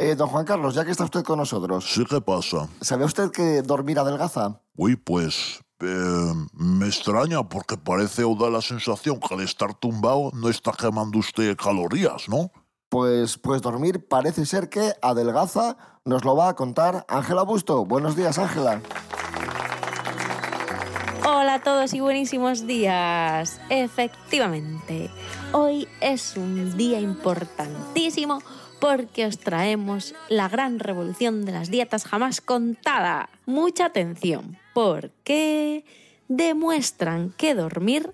Eh, 0.00 0.14
don 0.14 0.28
Juan 0.28 0.46
Carlos, 0.46 0.74
ya 0.74 0.82
que 0.82 0.92
está 0.92 1.04
usted 1.04 1.22
con 1.22 1.38
nosotros, 1.38 1.84
Sí, 1.92 2.06
¿qué 2.06 2.22
pasa? 2.22 2.66
¿sabe 2.80 3.04
usted 3.04 3.30
que 3.30 3.60
dormir 3.60 3.98
adelgaza? 3.98 4.58
Uy, 4.74 4.96
pues 4.96 5.60
eh, 5.80 6.32
me 6.54 6.86
extraña 6.86 7.46
porque 7.46 7.76
parece 7.76 8.24
o 8.24 8.34
da 8.34 8.48
la 8.48 8.62
sensación 8.62 9.20
que 9.20 9.34
al 9.34 9.42
estar 9.42 9.74
tumbado 9.74 10.30
no 10.32 10.48
está 10.48 10.72
quemando 10.72 11.18
usted 11.18 11.54
calorías, 11.54 12.30
¿no? 12.30 12.50
Pues, 12.88 13.36
pues 13.36 13.60
dormir 13.60 14.08
parece 14.08 14.46
ser 14.46 14.70
que 14.70 14.94
adelgaza, 15.02 15.76
nos 16.06 16.24
lo 16.24 16.34
va 16.34 16.48
a 16.48 16.56
contar 16.56 17.04
Ángela 17.06 17.42
Busto. 17.42 17.84
Buenos 17.84 18.16
días, 18.16 18.38
Ángela. 18.38 18.80
Hola 21.26 21.56
a 21.56 21.62
todos 21.62 21.92
y 21.92 22.00
buenísimos 22.00 22.66
días. 22.66 23.60
Efectivamente, 23.68 25.10
hoy 25.52 25.86
es 26.00 26.38
un 26.38 26.74
día 26.78 27.00
importantísimo 27.00 28.40
porque 28.80 29.26
os 29.26 29.38
traemos 29.38 30.14
la 30.28 30.48
gran 30.48 30.78
revolución 30.78 31.44
de 31.44 31.52
las 31.52 31.70
dietas 31.70 32.04
jamás 32.04 32.40
contada. 32.40 33.28
Mucha 33.46 33.86
atención, 33.86 34.58
porque 34.74 35.84
demuestran 36.28 37.32
que 37.36 37.54
dormir 37.54 38.10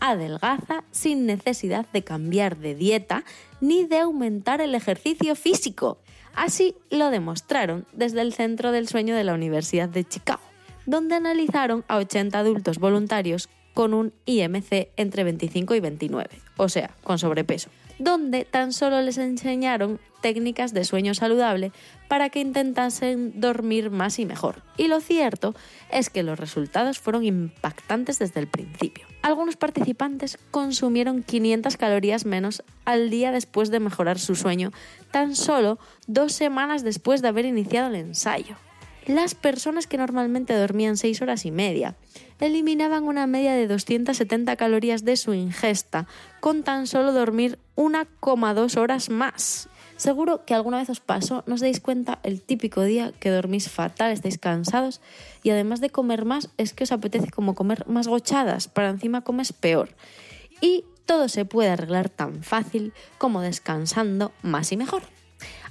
adelgaza 0.00 0.84
sin 0.90 1.26
necesidad 1.26 1.86
de 1.92 2.02
cambiar 2.02 2.56
de 2.56 2.74
dieta 2.74 3.24
ni 3.60 3.84
de 3.84 3.98
aumentar 3.98 4.60
el 4.60 4.74
ejercicio 4.74 5.36
físico. 5.36 5.98
Así 6.34 6.76
lo 6.90 7.10
demostraron 7.10 7.86
desde 7.92 8.20
el 8.20 8.34
Centro 8.34 8.72
del 8.72 8.88
Sueño 8.88 9.16
de 9.16 9.24
la 9.24 9.34
Universidad 9.34 9.88
de 9.88 10.04
Chicago 10.04 10.42
donde 10.86 11.16
analizaron 11.16 11.84
a 11.88 11.96
80 11.96 12.38
adultos 12.38 12.78
voluntarios 12.78 13.48
con 13.74 13.92
un 13.92 14.14
IMC 14.24 14.88
entre 14.96 15.24
25 15.24 15.74
y 15.74 15.80
29, 15.80 16.30
o 16.56 16.68
sea, 16.68 16.96
con 17.02 17.18
sobrepeso, 17.18 17.68
donde 17.98 18.44
tan 18.44 18.72
solo 18.72 19.00
les 19.02 19.18
enseñaron 19.18 19.98
técnicas 20.20 20.74
de 20.74 20.84
sueño 20.84 21.14
saludable 21.14 21.72
para 22.08 22.30
que 22.30 22.40
intentasen 22.40 23.40
dormir 23.40 23.90
más 23.90 24.18
y 24.18 24.26
mejor. 24.26 24.62
Y 24.76 24.88
lo 24.88 25.00
cierto 25.00 25.54
es 25.90 26.10
que 26.10 26.22
los 26.22 26.38
resultados 26.38 26.98
fueron 26.98 27.24
impactantes 27.24 28.18
desde 28.18 28.40
el 28.40 28.48
principio. 28.48 29.06
Algunos 29.22 29.56
participantes 29.56 30.38
consumieron 30.50 31.22
500 31.22 31.76
calorías 31.76 32.26
menos 32.26 32.62
al 32.84 33.10
día 33.10 33.32
después 33.32 33.70
de 33.70 33.80
mejorar 33.80 34.18
su 34.18 34.34
sueño, 34.34 34.72
tan 35.10 35.34
solo 35.34 35.78
dos 36.06 36.32
semanas 36.32 36.84
después 36.84 37.22
de 37.22 37.28
haber 37.28 37.44
iniciado 37.44 37.88
el 37.88 37.96
ensayo. 37.96 38.56
Las 39.06 39.36
personas 39.36 39.86
que 39.86 39.98
normalmente 39.98 40.54
dormían 40.54 40.96
6 40.96 41.22
horas 41.22 41.44
y 41.44 41.52
media 41.52 41.94
eliminaban 42.40 43.04
una 43.04 43.26
media 43.26 43.54
de 43.54 43.66
270 43.66 44.56
calorías 44.56 45.04
de 45.04 45.16
su 45.16 45.34
ingesta 45.34 46.06
con 46.40 46.62
tan 46.62 46.86
solo 46.86 47.12
dormir 47.12 47.58
1,2 47.76 48.76
horas 48.76 49.10
más. 49.10 49.68
Seguro 49.96 50.44
que 50.44 50.54
alguna 50.54 50.78
vez 50.78 50.90
os 50.90 51.00
pasó, 51.00 51.42
no 51.46 51.54
os 51.54 51.62
dais 51.62 51.80
cuenta 51.80 52.18
el 52.22 52.42
típico 52.42 52.82
día 52.82 53.12
que 53.18 53.30
dormís 53.30 53.70
fatal, 53.70 54.12
estáis 54.12 54.36
cansados 54.36 55.00
y 55.42 55.50
además 55.50 55.80
de 55.80 55.88
comer 55.88 56.26
más 56.26 56.50
es 56.58 56.74
que 56.74 56.84
os 56.84 56.92
apetece 56.92 57.30
como 57.30 57.54
comer 57.54 57.86
más 57.88 58.06
gochadas, 58.06 58.68
para 58.68 58.90
encima 58.90 59.22
comes 59.22 59.54
peor. 59.54 59.88
Y 60.60 60.84
todo 61.06 61.28
se 61.28 61.46
puede 61.46 61.70
arreglar 61.70 62.10
tan 62.10 62.42
fácil 62.42 62.92
como 63.16 63.40
descansando 63.40 64.32
más 64.42 64.70
y 64.72 64.76
mejor. 64.76 65.15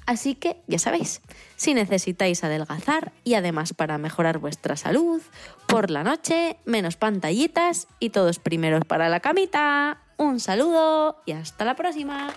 Así 0.05 0.35
que 0.35 0.61
ya 0.67 0.77
sabéis, 0.77 1.21
si 1.55 1.73
necesitáis 1.73 2.43
adelgazar 2.43 3.11
y 3.23 3.33
además 3.33 3.73
para 3.73 3.97
mejorar 3.97 4.37
vuestra 4.37 4.75
salud, 4.75 5.21
por 5.65 5.89
la 5.89 6.03
noche, 6.03 6.57
menos 6.65 6.95
pantallitas 6.95 7.87
y 7.99 8.11
todos 8.11 8.37
primeros 8.39 8.85
para 8.85 9.09
la 9.09 9.19
camita. 9.19 10.01
Un 10.17 10.39
saludo 10.39 11.21
y 11.25 11.31
hasta 11.31 11.65
la 11.65 11.75
próxima. 11.75 12.33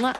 ¡Mua! 0.00 0.14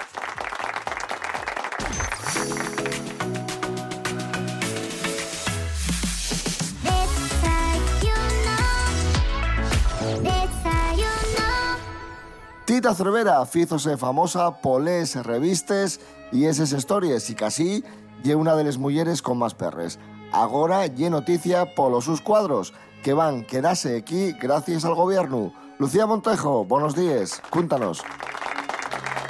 Tita 12.65 12.95
Cervera 12.95 13.47
fízose 13.47 13.97
famosa 13.97 14.61
polés 14.61 15.17
revistes 15.17 16.01
y 16.33 16.45
eses 16.47 16.73
stories 16.73 17.31
y 17.31 17.35
casi 17.35 17.85
lle 18.23 18.35
una 18.35 18.57
de 18.57 18.65
las 18.65 18.79
mujeres 18.79 19.23
con 19.23 19.39
más 19.39 19.55
perres. 19.55 19.99
Agora 20.33 20.87
lle 20.87 21.11
noticia 21.11 21.75
polo 21.75 22.01
sus 22.01 22.21
cuadros 22.21 22.75
que 23.03 23.13
van 23.15 23.45
quedarse 23.45 23.97
aquí 23.97 24.33
gracias 24.41 24.85
al 24.85 24.95
gobierno. 24.95 25.53
Lucía 25.79 26.07
Montejo, 26.07 26.65
buenos 26.65 26.95
días, 26.97 27.41
cúntanos. 27.51 28.03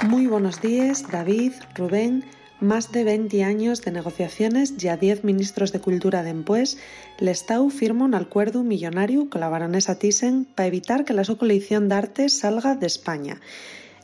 Muy 0.07 0.27
buenos 0.27 0.61
días, 0.61 1.05
David, 1.11 1.53
Rubén. 1.75 2.23
Más 2.61 2.91
de 2.91 3.05
20 3.05 3.43
años 3.45 3.81
de 3.83 3.91
negociaciones 3.91 4.73
y 4.77 4.89
a 4.89 4.97
10 4.97 5.23
ministros 5.23 5.71
de 5.71 5.79
Cultura 5.79 6.23
d'empués, 6.23 6.77
l'Estau 7.19 7.69
firma 7.69 8.03
un 8.03 8.15
acuerdo 8.15 8.63
millonario 8.63 9.29
con 9.29 9.39
la 9.39 9.47
baronesa 9.47 9.95
Thyssen 9.95 10.43
para 10.43 10.67
evitar 10.67 11.05
que 11.05 11.13
la 11.13 11.23
su 11.23 11.37
colección 11.37 11.87
de 11.87 11.95
arte 11.95 12.27
salga 12.27 12.75
de 12.75 12.87
España. 12.87 13.39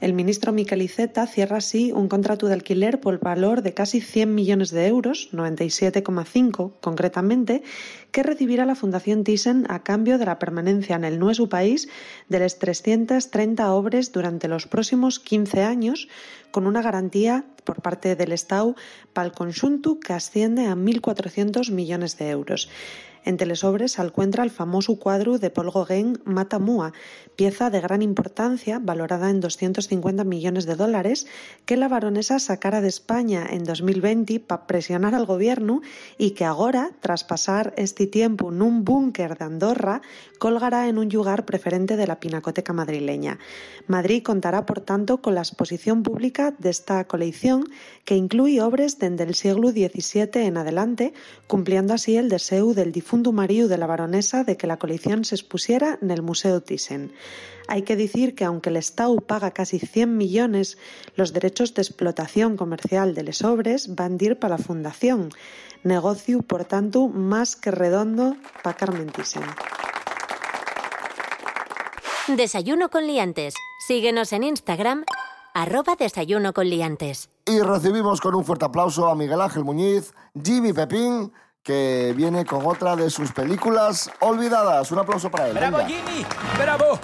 El 0.06 0.14
ministro 0.14 0.52
Miquel 0.52 0.84
Iceta 0.84 1.26
cierra 1.26 1.58
así 1.58 1.92
un 1.92 2.10
contrato 2.10 2.46
de 2.46 2.54
alquiler 2.54 3.00
por 3.00 3.20
valor 3.20 3.64
de 3.64 3.74
casi 3.74 4.02
100 4.02 4.36
millones 4.36 4.70
de 4.70 4.86
euros, 4.86 5.30
97,5 5.32 6.74
concretamente, 6.80 7.64
que 8.12 8.22
recibirá 8.22 8.68
la 8.68 8.76
Fundación 8.76 9.24
Thyssen 9.24 9.66
a 9.68 9.82
cambio 9.82 10.20
de 10.20 10.28
la 10.28 10.38
permanencia 10.38 10.96
en 10.96 11.06
el 11.06 11.18
nuevo 11.18 11.50
país 11.50 11.90
de 12.30 12.38
las 12.38 12.60
330 12.60 13.74
obras 13.74 14.12
durante 14.12 14.48
los 14.48 14.68
próximos 14.68 15.20
15 15.20 15.64
años, 15.64 16.08
con 16.52 16.68
una 16.68 16.84
garantía 16.84 17.44
por 17.64 17.82
parte 17.82 18.16
del 18.16 18.32
Estado 18.32 18.76
para 19.12 19.26
el 19.26 19.34
conjunto 19.34 20.00
que 20.00 20.14
asciende 20.14 20.68
a 20.68 20.76
1.400 20.76 21.72
millones 21.72 22.16
de 22.20 22.30
euros. 22.30 22.70
Entre 23.26 23.48
les 23.48 23.64
obres 23.64 23.94
se 23.94 24.04
encuentra 24.04 24.44
el 24.44 24.52
famoso 24.52 24.98
cuadro 25.00 25.40
de 25.40 25.50
Paul 25.50 25.72
Gauguin 25.72 26.20
Mata 26.26 26.60
Mua, 26.60 26.94
pieza 27.36 27.72
de 27.72 27.82
gran 27.82 28.04
importancia, 28.04 28.78
valorada 28.80 29.32
en 29.32 29.40
250 29.40 30.24
millones 30.24 30.68
de 30.68 30.76
dólares, 30.76 31.26
que 31.66 31.76
la 31.76 31.88
baronesa 31.88 32.38
sacara 32.38 32.82
de 32.82 32.88
España 32.88 33.48
en 33.50 33.64
2020 33.64 34.40
para 34.42 34.68
presionar 34.68 35.16
al 35.16 35.26
gobierno 35.26 35.82
y 36.20 36.32
que 36.32 36.46
ahora, 36.46 36.92
tras 37.00 37.24
pasar 37.24 37.74
este 37.78 38.06
tiempo 38.06 38.52
en 38.52 38.62
un 38.62 38.86
búnker 38.86 39.40
de 39.40 39.46
Andorra, 39.46 40.04
colgará 40.38 40.88
en 40.88 41.00
un 41.00 41.10
lugar 41.10 41.46
preferente 41.46 41.98
de 41.98 42.06
la 42.06 42.20
pinacoteca 42.20 42.74
madrileña. 42.74 43.40
Madrid 43.88 44.22
contará, 44.22 44.68
por 44.68 44.82
tanto, 44.82 45.24
con 45.24 45.34
la 45.34 45.42
exposición 45.42 46.04
pública 46.04 46.54
de 46.60 46.70
esta 46.70 47.04
colección, 47.06 47.66
que 48.04 48.16
incluye 48.16 48.62
obras 48.62 49.00
desde 49.00 49.24
el 49.24 49.34
siglo 49.34 49.72
XVII 49.72 50.46
en 50.46 50.58
adelante, 50.58 51.14
cumpliendo 51.48 51.96
así 51.96 52.18
el 52.18 52.30
deseo 52.30 52.76
del 52.76 52.92
difunto 52.92 53.15
marido 53.24 53.68
de 53.68 53.78
la 53.78 53.88
baronesa 53.88 54.44
de 54.44 54.58
que 54.58 54.68
la 54.68 54.78
colección 54.78 55.26
se 55.26 55.36
expusiera 55.36 55.98
en 56.02 56.12
el 56.12 56.22
Museo 56.22 56.62
Thyssen. 56.62 57.14
Hay 57.68 57.84
que 57.84 57.96
decir 57.96 58.36
que 58.36 58.46
aunque 58.46 58.70
el 58.70 58.78
Estado 58.78 59.16
paga 59.18 59.52
casi 59.52 59.80
100 59.80 60.18
millones, 60.18 60.78
los 61.16 61.34
derechos 61.34 61.74
de 61.74 61.82
explotación 61.82 62.58
comercial 62.58 63.16
de 63.16 63.24
les 63.24 63.44
obres 63.44 63.96
van 63.96 64.18
a 64.20 64.24
ir 64.24 64.40
para 64.40 64.58
la 64.58 64.64
fundación, 64.64 65.30
negocio, 65.84 66.42
por 66.42 66.66
tanto, 66.66 67.08
más 67.08 67.56
que 67.56 67.72
redondo 67.72 68.36
para 68.64 68.78
Carmen 68.78 69.12
Thyssen. 69.12 69.44
Desayuno 72.28 72.90
con 72.90 73.06
liantes. 73.06 73.54
Síguenos 73.88 74.34
en 74.34 74.44
Instagram, 74.44 75.06
arroba 75.54 75.96
desayuno 75.96 76.54
con 76.54 76.70
liantes. 76.70 77.30
Y 77.46 77.60
recibimos 77.62 78.20
con 78.20 78.34
un 78.34 78.44
fuerte 78.44 78.66
aplauso 78.66 79.08
a 79.08 79.16
Miguel 79.16 79.42
Ángel 79.42 79.64
Muñiz, 79.64 80.14
Jimmy 80.44 80.74
Pepín, 80.74 81.32
que 81.66 82.14
viene 82.16 82.46
con 82.46 82.64
otra 82.68 82.96
de 82.96 83.10
sus 83.10 83.32
películas 83.32 84.12
olvidadas. 84.20 84.92
Un 84.92 85.00
aplauso 85.00 85.32
para 85.32 85.48
él. 85.48 85.56
¡Bravo, 85.56 85.78
venga. 85.78 85.90
Jimmy! 85.90 86.26
¡Bravo! 86.60 87.00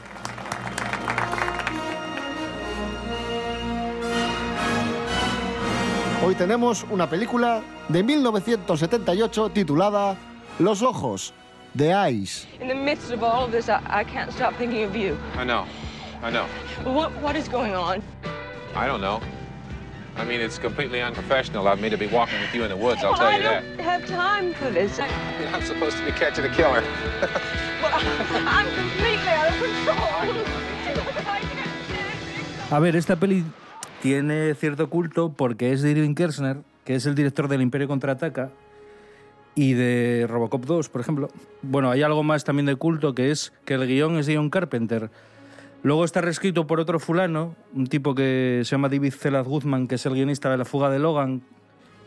Hoy 6.24 6.36
tenemos 6.36 6.86
una 6.92 7.10
película 7.10 7.62
de 7.90 8.04
1978 8.04 9.50
titulada 9.50 10.16
Los 10.60 10.84
Ojos, 10.84 11.34
de 11.74 11.92
Eyes. 11.92 12.48
In 12.62 12.68
the 12.68 12.76
midst 12.76 13.12
of 13.12 13.24
all 13.24 13.46
of 13.46 13.52
this, 13.52 13.68
I, 13.68 13.82
I 13.90 14.04
can't 14.04 14.32
stop 14.32 14.54
thinking 14.60 14.86
of 14.86 14.96
you. 14.96 15.18
I 15.40 15.44
know. 15.44 15.66
I 16.24 16.30
know. 16.30 16.46
What 16.86 17.12
What 17.24 17.36
is 17.36 17.50
going 17.50 17.74
on? 17.74 18.04
I 18.76 18.86
don't 18.86 19.02
know. 19.02 19.22
I 20.18 20.26
mean, 20.26 20.42
it's 20.42 20.60
completely 20.60 21.02
unprofessional 21.02 21.68
of 21.68 21.80
me 21.80 21.90
to 21.90 21.98
be 21.98 22.08
walking 22.08 22.40
with 22.42 22.54
you 22.54 22.64
in 22.64 22.70
the 22.70 22.76
woods, 22.76 23.02
I'll 23.04 23.12
Well, 23.12 23.20
tell 23.20 23.28
I 23.30 23.38
you 23.38 23.44
that. 23.44 23.64
don't 23.78 23.86
have 23.86 24.06
time 24.08 24.54
for 24.54 24.70
this. 24.72 25.00
I, 25.00 25.08
I'm 25.54 25.64
supposed 25.64 25.98
to 25.98 26.06
be 26.06 26.12
catching 26.12 26.46
a 26.46 26.50
killer. 26.50 26.84
I'm 28.46 28.68
completely 28.76 29.30
out 29.30 29.50
of 29.50 29.58
control. 29.60 30.46
A 32.72 32.80
ver, 32.80 32.96
esta 32.96 33.16
peli 33.18 33.44
tiene 34.02 34.54
cierto 34.56 34.90
culto 34.90 35.34
porque 35.34 35.72
es 35.74 35.82
de 35.82 35.92
Irving 35.92 36.14
Kershner, 36.16 36.58
que 36.86 36.96
es 36.96 37.06
el 37.06 37.16
director 37.16 37.48
del 37.48 37.62
Imperio 37.62 37.88
Contraataca 37.88 38.50
y 39.56 39.74
de 39.74 40.26
Robocop 40.30 40.66
2, 40.66 40.88
por 40.90 41.02
ejemplo. 41.02 41.30
Bueno, 41.62 41.92
hay 41.92 42.02
algo 42.04 42.24
más 42.24 42.44
también 42.46 42.66
de 42.66 42.76
culto 42.76 43.14
que 43.14 43.32
es 43.32 43.52
que 43.66 43.74
el 43.74 43.86
guion 43.88 44.18
es 44.18 44.26
de 44.26 44.38
John 44.38 44.50
Carpenter. 44.50 45.10
Luego 45.84 46.06
está 46.06 46.22
reescrito 46.22 46.68
por 46.68 46.80
otro 46.80 47.00
fulano, 47.00 47.56
un 47.74 47.88
tipo 47.88 48.14
que 48.14 48.62
se 48.64 48.72
llama 48.72 48.88
David 48.88 49.14
Zelaz 49.14 49.48
Guzman, 49.48 49.88
que 49.88 49.96
es 49.96 50.06
el 50.06 50.14
guionista 50.14 50.52
de 50.52 50.58
La 50.58 50.66
fuga 50.66 50.90
de 50.92 51.00
Logan. 51.00 51.42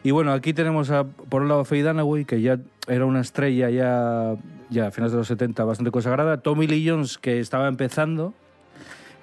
Y 0.05 0.13
bueno, 0.13 0.33
aquí 0.33 0.53
tenemos 0.53 0.91
a, 0.91 1.05
por 1.05 1.43
un 1.43 1.49
lado 1.49 1.61
a 1.61 1.65
Faye 1.65 1.83
Dunaway, 1.83 2.25
que 2.25 2.41
ya 2.41 2.59
era 2.87 3.05
una 3.05 3.21
estrella 3.21 3.71
ya, 3.71 4.37
ya 4.71 4.87
a 4.87 4.91
finales 4.93 5.13
de 5.13 5.19
los 5.19 5.27
70 5.27 5.65
bastante 5.65 5.91
consagrada. 5.91 6.37
Tommy 6.37 6.69
Lee 6.69 6.89
Jones, 6.89 7.19
que 7.19 7.41
estaba 7.41 7.67
empezando. 7.67 8.33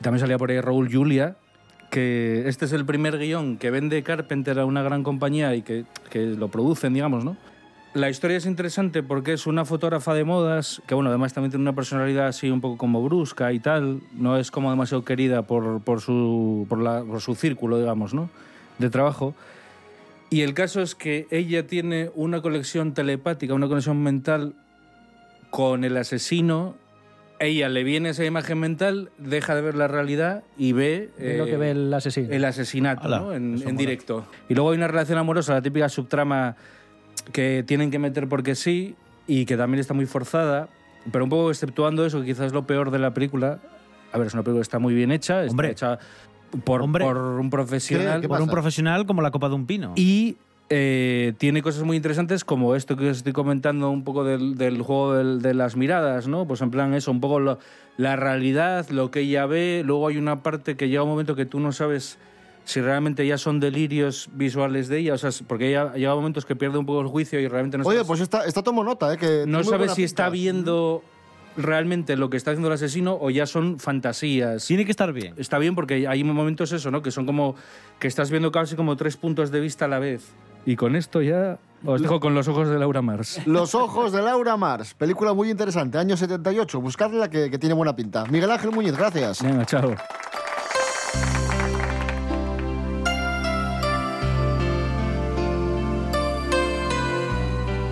También 0.02 0.20
salía 0.20 0.38
por 0.38 0.50
ahí 0.50 0.60
Raúl 0.60 0.92
Julia, 0.92 1.38
que 1.90 2.44
este 2.48 2.66
es 2.66 2.74
el 2.74 2.86
primer 2.86 3.20
guion 3.20 3.58
que 3.58 3.70
vende 3.72 4.04
Carpenter 4.04 4.60
a 4.60 4.66
una 4.66 4.82
gran 4.82 5.04
compañía 5.04 5.56
y 5.56 5.62
que 5.62 5.86
lo 6.14 6.50
producen, 6.50 6.94
digamos, 6.94 7.24
¿no? 7.24 7.38
La 7.93 8.10
historia 8.10 8.38
es 8.38 8.45
interesante 8.45 9.04
porque 9.04 9.34
es 9.34 9.47
una 9.47 9.65
fotógrafa 9.65 10.13
de 10.13 10.23
modas, 10.23 10.82
que 10.88 10.95
bueno, 10.95 11.10
además 11.10 11.34
también 11.34 11.51
tiene 11.51 11.63
una 11.63 11.75
personalidad 11.75 12.27
así 12.27 12.49
un 12.49 12.62
poco 12.62 12.77
como 12.77 13.04
brusca 13.04 13.51
y 13.51 13.60
tal, 13.60 13.99
no 14.13 14.38
es 14.38 14.49
como 14.49 14.69
demasiado 14.69 15.04
querida 15.04 15.41
por, 15.41 15.82
por, 15.82 15.99
su, 15.99 16.65
por, 16.69 16.80
la- 16.80 17.04
por 17.04 17.19
su 17.19 17.36
círculo, 17.36 17.77
digamos, 17.80 18.13
¿no? 18.13 18.30
De 18.80 18.89
trabajo. 18.89 19.36
Y 20.30 20.41
el 20.43 20.54
caso 20.54 20.82
es 20.82 20.95
que 20.95 21.27
ella 21.32 21.67
tiene 21.67 22.10
una 22.15 22.41
conexión 22.41 22.93
telepática, 22.93 23.54
una 23.54 23.67
conexión 23.67 24.01
mental 24.01 24.54
con 25.49 25.84
el 25.84 25.97
asesino. 25.97 26.75
Ella 27.39 27.67
le 27.67 27.84
viene 27.84 28.10
esa 28.10 28.23
imagen 28.23 28.58
mental, 28.60 29.10
deja 29.17 29.54
de 29.54 29.62
ver 29.63 29.75
la 29.75 29.89
realidad 29.89 30.43
y 30.58 30.71
ve, 30.71 31.10
lo 31.38 31.43
que 31.45 31.58
ve 31.58 31.71
el 31.71 31.93
asesino. 31.93 32.30
el 32.32 32.45
asesinato 32.45 33.10
¿no? 33.10 33.34
en, 33.34 33.75
directo. 33.75 34.25
Y 34.47 34.54
luego 34.54 34.71
hay 34.71 34.77
una 34.77 34.88
relación 34.88 35.17
amorosa, 35.17 35.54
la 35.56 35.62
típica 35.62 35.89
subtrama 35.89 36.56
que 37.32 37.64
tienen 37.66 37.92
que 37.92 38.00
meter 38.00 38.28
porque 38.28 38.56
sí 38.56 38.96
y 39.28 39.46
que 39.46 39.58
también 39.58 39.80
está 39.80 39.94
muy 39.94 40.06
forzada, 40.06 40.70
pero 41.12 41.24
un 41.24 41.30
poco 41.30 41.50
exceptuando 41.52 42.06
eso, 42.06 42.20
que 42.22 42.28
quizás 42.28 42.48
es 42.48 42.54
lo 42.54 42.66
peor 42.68 42.92
de 42.92 43.00
la 43.00 43.14
película. 43.14 43.60
A 44.12 44.18
ver, 44.18 44.28
es 44.28 44.34
una 44.34 44.44
película 44.44 44.60
que 44.60 44.64
está 44.64 44.80
muy 44.80 44.94
bien 44.94 45.12
hecha, 45.12 45.44
está 45.44 45.54
hecha 45.72 46.00
por, 46.66 46.82
por 46.92 47.18
un 47.18 47.50
profesional. 47.50 48.22
Por 48.28 48.42
un 48.42 48.50
profesional 48.50 49.06
como 49.06 49.22
la 49.22 49.32
copa 49.32 49.48
de 49.50 49.56
un 49.56 49.66
pino. 49.66 49.94
Y 49.96 50.36
eh, 50.70 51.34
tiene 51.38 51.62
cosas 51.62 51.84
muy 51.84 51.96
interesantes 51.98 52.44
como 52.44 52.76
esto 52.76 52.96
que 52.98 53.10
os 53.10 53.18
estoy 53.18 53.34
comentando 53.34 53.90
un 53.90 54.04
poco 54.04 54.24
del, 54.24 54.58
del 54.58 54.82
juego 54.82 55.14
del- 55.16 55.42
de 55.42 55.54
las 55.54 55.76
miradas, 55.76 56.28
¿no? 56.28 56.46
Pues 56.46 56.62
en 56.62 56.72
plan 56.72 56.94
eso, 56.94 57.12
un 57.12 57.20
poco 57.22 57.40
lo- 57.40 57.60
la 57.98 58.16
realidad, 58.16 58.90
lo 58.90 59.12
que 59.12 59.22
ella 59.22 59.46
ve. 59.46 59.84
Luego 59.86 60.08
hay 60.08 60.18
una 60.18 60.44
parte 60.44 60.76
que 60.76 60.88
llega 60.90 61.04
un 61.04 61.10
momento 61.10 61.36
que 61.36 61.46
tú 61.46 61.60
no 61.60 61.72
sabes 61.72 62.18
si 62.63 62.82
realmente 62.82 63.26
ya 63.26 63.38
son 63.38 63.60
delirios 63.60 64.30
visuales 64.34 64.88
de 64.88 65.00
ella, 65.00 65.13
o 65.13 65.17
sea, 65.17 65.32
porque 65.47 65.69
ella 65.69 65.93
llega 65.93 66.15
momentos 66.15 66.45
que 66.45 66.56
pierde 66.56 66.78
un 66.78 66.86
poco 66.86 67.02
el 67.02 67.08
juicio 67.08 67.39
y 67.39 67.47
realmente 67.47 67.78
no 67.78 67.84
Oye, 67.86 67.97
sabes, 67.97 68.08
pues 68.08 68.21
esta, 68.21 68.45
esta 68.45 68.63
tomo 68.63 68.84
nota, 68.84 69.13
¿eh? 69.13 69.17
Que 69.17 69.45
no 69.47 69.63
sabes 69.63 69.93
si 69.93 70.04
está 70.04 70.30
viendo 70.30 71.04
realmente 71.58 72.15
lo 72.15 72.30
que 72.30 72.38
está 72.38 72.52
haciendo 72.52 72.69
el 72.69 72.74
asesino 72.74 73.17
o 73.19 73.30
ya 73.30 73.45
son 73.45 73.80
fantasías. 73.80 74.65
Tiene 74.65 74.86
que 74.86 74.91
estar 74.91 75.12
bien. 75.13 75.34
Está 75.38 75.58
bien 75.58 75.76
porque 75.76 76.08
hay 76.08 76.24
momentos 76.24 76.71
eso, 76.71 76.91
¿no? 76.91 77.02
Que 77.02 77.12
son 77.12 77.26
como 77.26 77.56
que 78.00 78.08
estás 78.08 78.30
viendo 78.32 78.52
casi 78.52 78.76
como 78.76 78.95
tres 78.95 79.17
puntos 79.17 79.52
de 79.52 79.60
vista 79.60 79.86
a 79.86 79.88
la 79.88 80.00
vez. 80.00 80.32
Y 80.65 80.76
con 80.76 80.95
esto 80.95 81.21
ya 81.21 81.58
os 81.84 82.02
dejo 82.02 82.19
con 82.19 82.36
los 82.36 82.47
ojos 82.47 82.69
de 82.69 82.78
Laura 82.78 83.02
Mars. 83.02 83.41
Los 83.47 83.74
ojos 83.74 84.12
de 84.12 84.21
Laura 84.21 84.56
Mars, 84.58 84.93
película 84.93 85.34
muy 85.34 85.50
interesante, 85.50 85.97
año 85.97 86.15
78. 86.15 86.80
Buscadla 86.80 87.30
que, 87.30 87.50
que 87.50 87.58
tiene 87.58 87.74
buena 87.74 87.95
pinta. 87.95 88.26
Miguel 88.26 88.52
Ángel 88.52 88.71
Muñiz, 88.71 88.95
gracias. 88.95 89.41
Venga, 89.41 89.65
chao. 89.65 89.95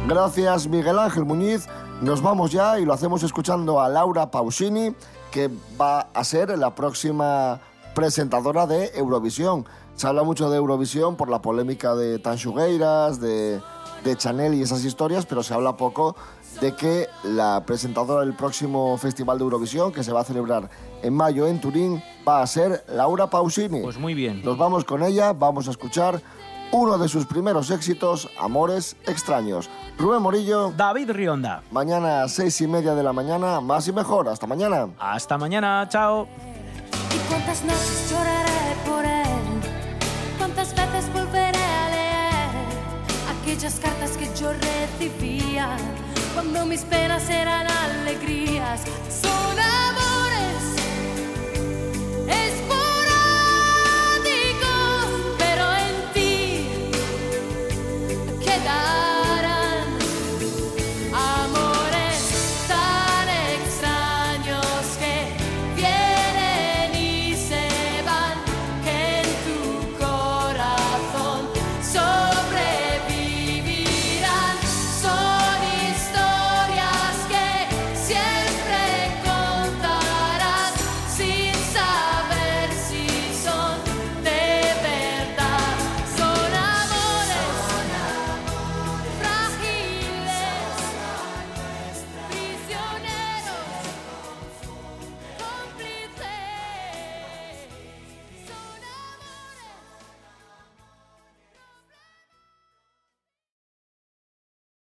Gracias, 0.09 0.67
Miguel 0.67 0.97
Ángel 0.97 1.23
Muñiz. 1.23 1.67
Nos 2.01 2.23
vamos 2.23 2.51
ya 2.51 2.79
y 2.79 2.85
lo 2.85 2.93
hacemos 2.93 3.21
escuchando 3.21 3.79
a 3.79 3.87
Laura 3.89 4.31
Pausini, 4.31 4.95
que 5.29 5.51
va 5.79 6.07
a 6.15 6.23
ser 6.23 6.57
la 6.57 6.73
próxima 6.73 7.59
presentadora 7.93 8.65
de 8.65 8.89
Eurovisión. 8.95 9.67
Se 9.93 10.07
habla 10.07 10.23
mucho 10.23 10.49
de 10.49 10.57
Eurovisión 10.57 11.15
por 11.15 11.29
la 11.29 11.43
polémica 11.43 11.93
de 11.93 12.17
Tanchugueiras, 12.17 13.21
de, 13.21 13.61
de 14.03 14.17
Chanel 14.17 14.55
y 14.55 14.63
esas 14.63 14.83
historias, 14.83 15.27
pero 15.27 15.43
se 15.43 15.53
habla 15.53 15.77
poco 15.77 16.15
de 16.59 16.73
que 16.73 17.07
la 17.23 17.63
presentadora 17.67 18.21
del 18.21 18.33
próximo 18.33 18.97
Festival 18.97 19.37
de 19.37 19.43
Eurovisión, 19.43 19.91
que 19.91 20.03
se 20.03 20.11
va 20.11 20.21
a 20.21 20.23
celebrar 20.23 20.71
en 21.03 21.13
mayo 21.13 21.45
en 21.45 21.61
Turín, 21.61 22.01
va 22.27 22.41
a 22.41 22.47
ser 22.47 22.83
Laura 22.87 23.29
Pausini. 23.29 23.81
Pues 23.81 23.99
muy 23.99 24.15
bien. 24.15 24.41
Nos 24.43 24.57
vamos 24.57 24.85
con 24.85 25.03
ella, 25.03 25.33
vamos 25.33 25.67
a 25.67 25.71
escuchar 25.71 26.19
uno 26.71 26.97
de 26.97 27.07
sus 27.07 27.25
primeros 27.25 27.71
éxitos, 27.71 28.29
Amores 28.39 28.95
Extraños. 29.05 29.69
Rubén 29.97 30.21
Morillo. 30.21 30.71
David 30.75 31.11
Rionda. 31.11 31.63
Mañana 31.71 32.23
a 32.23 32.27
seis 32.29 32.59
y 32.61 32.67
media 32.67 32.95
de 32.95 33.03
la 33.03 33.13
mañana, 33.13 33.59
más 33.61 33.87
y 33.87 33.91
mejor. 33.93 34.29
Hasta 34.29 34.45
mañana. 34.47 34.89
Hasta 34.99 35.37
mañana, 35.37 35.87
chao. 35.89 36.27
¿Y 37.13 37.29
cuántas 37.29 37.63
noches 37.63 38.11
lloraré 38.11 38.75
por 38.87 39.05
él? 39.05 39.27
¿Cuántas 40.37 40.75
veces 40.75 41.11
volveré 41.13 41.63
a 41.63 41.89
leer 41.89 42.49
aquellas 43.41 43.79
cartas 43.79 44.11
que 44.11 44.29
yo 44.39 44.51
recibía 44.53 45.75
cuando 46.33 46.65
mis 46.65 46.81
penas 46.81 47.29
eran 47.29 47.65
alegrías? 47.67 48.81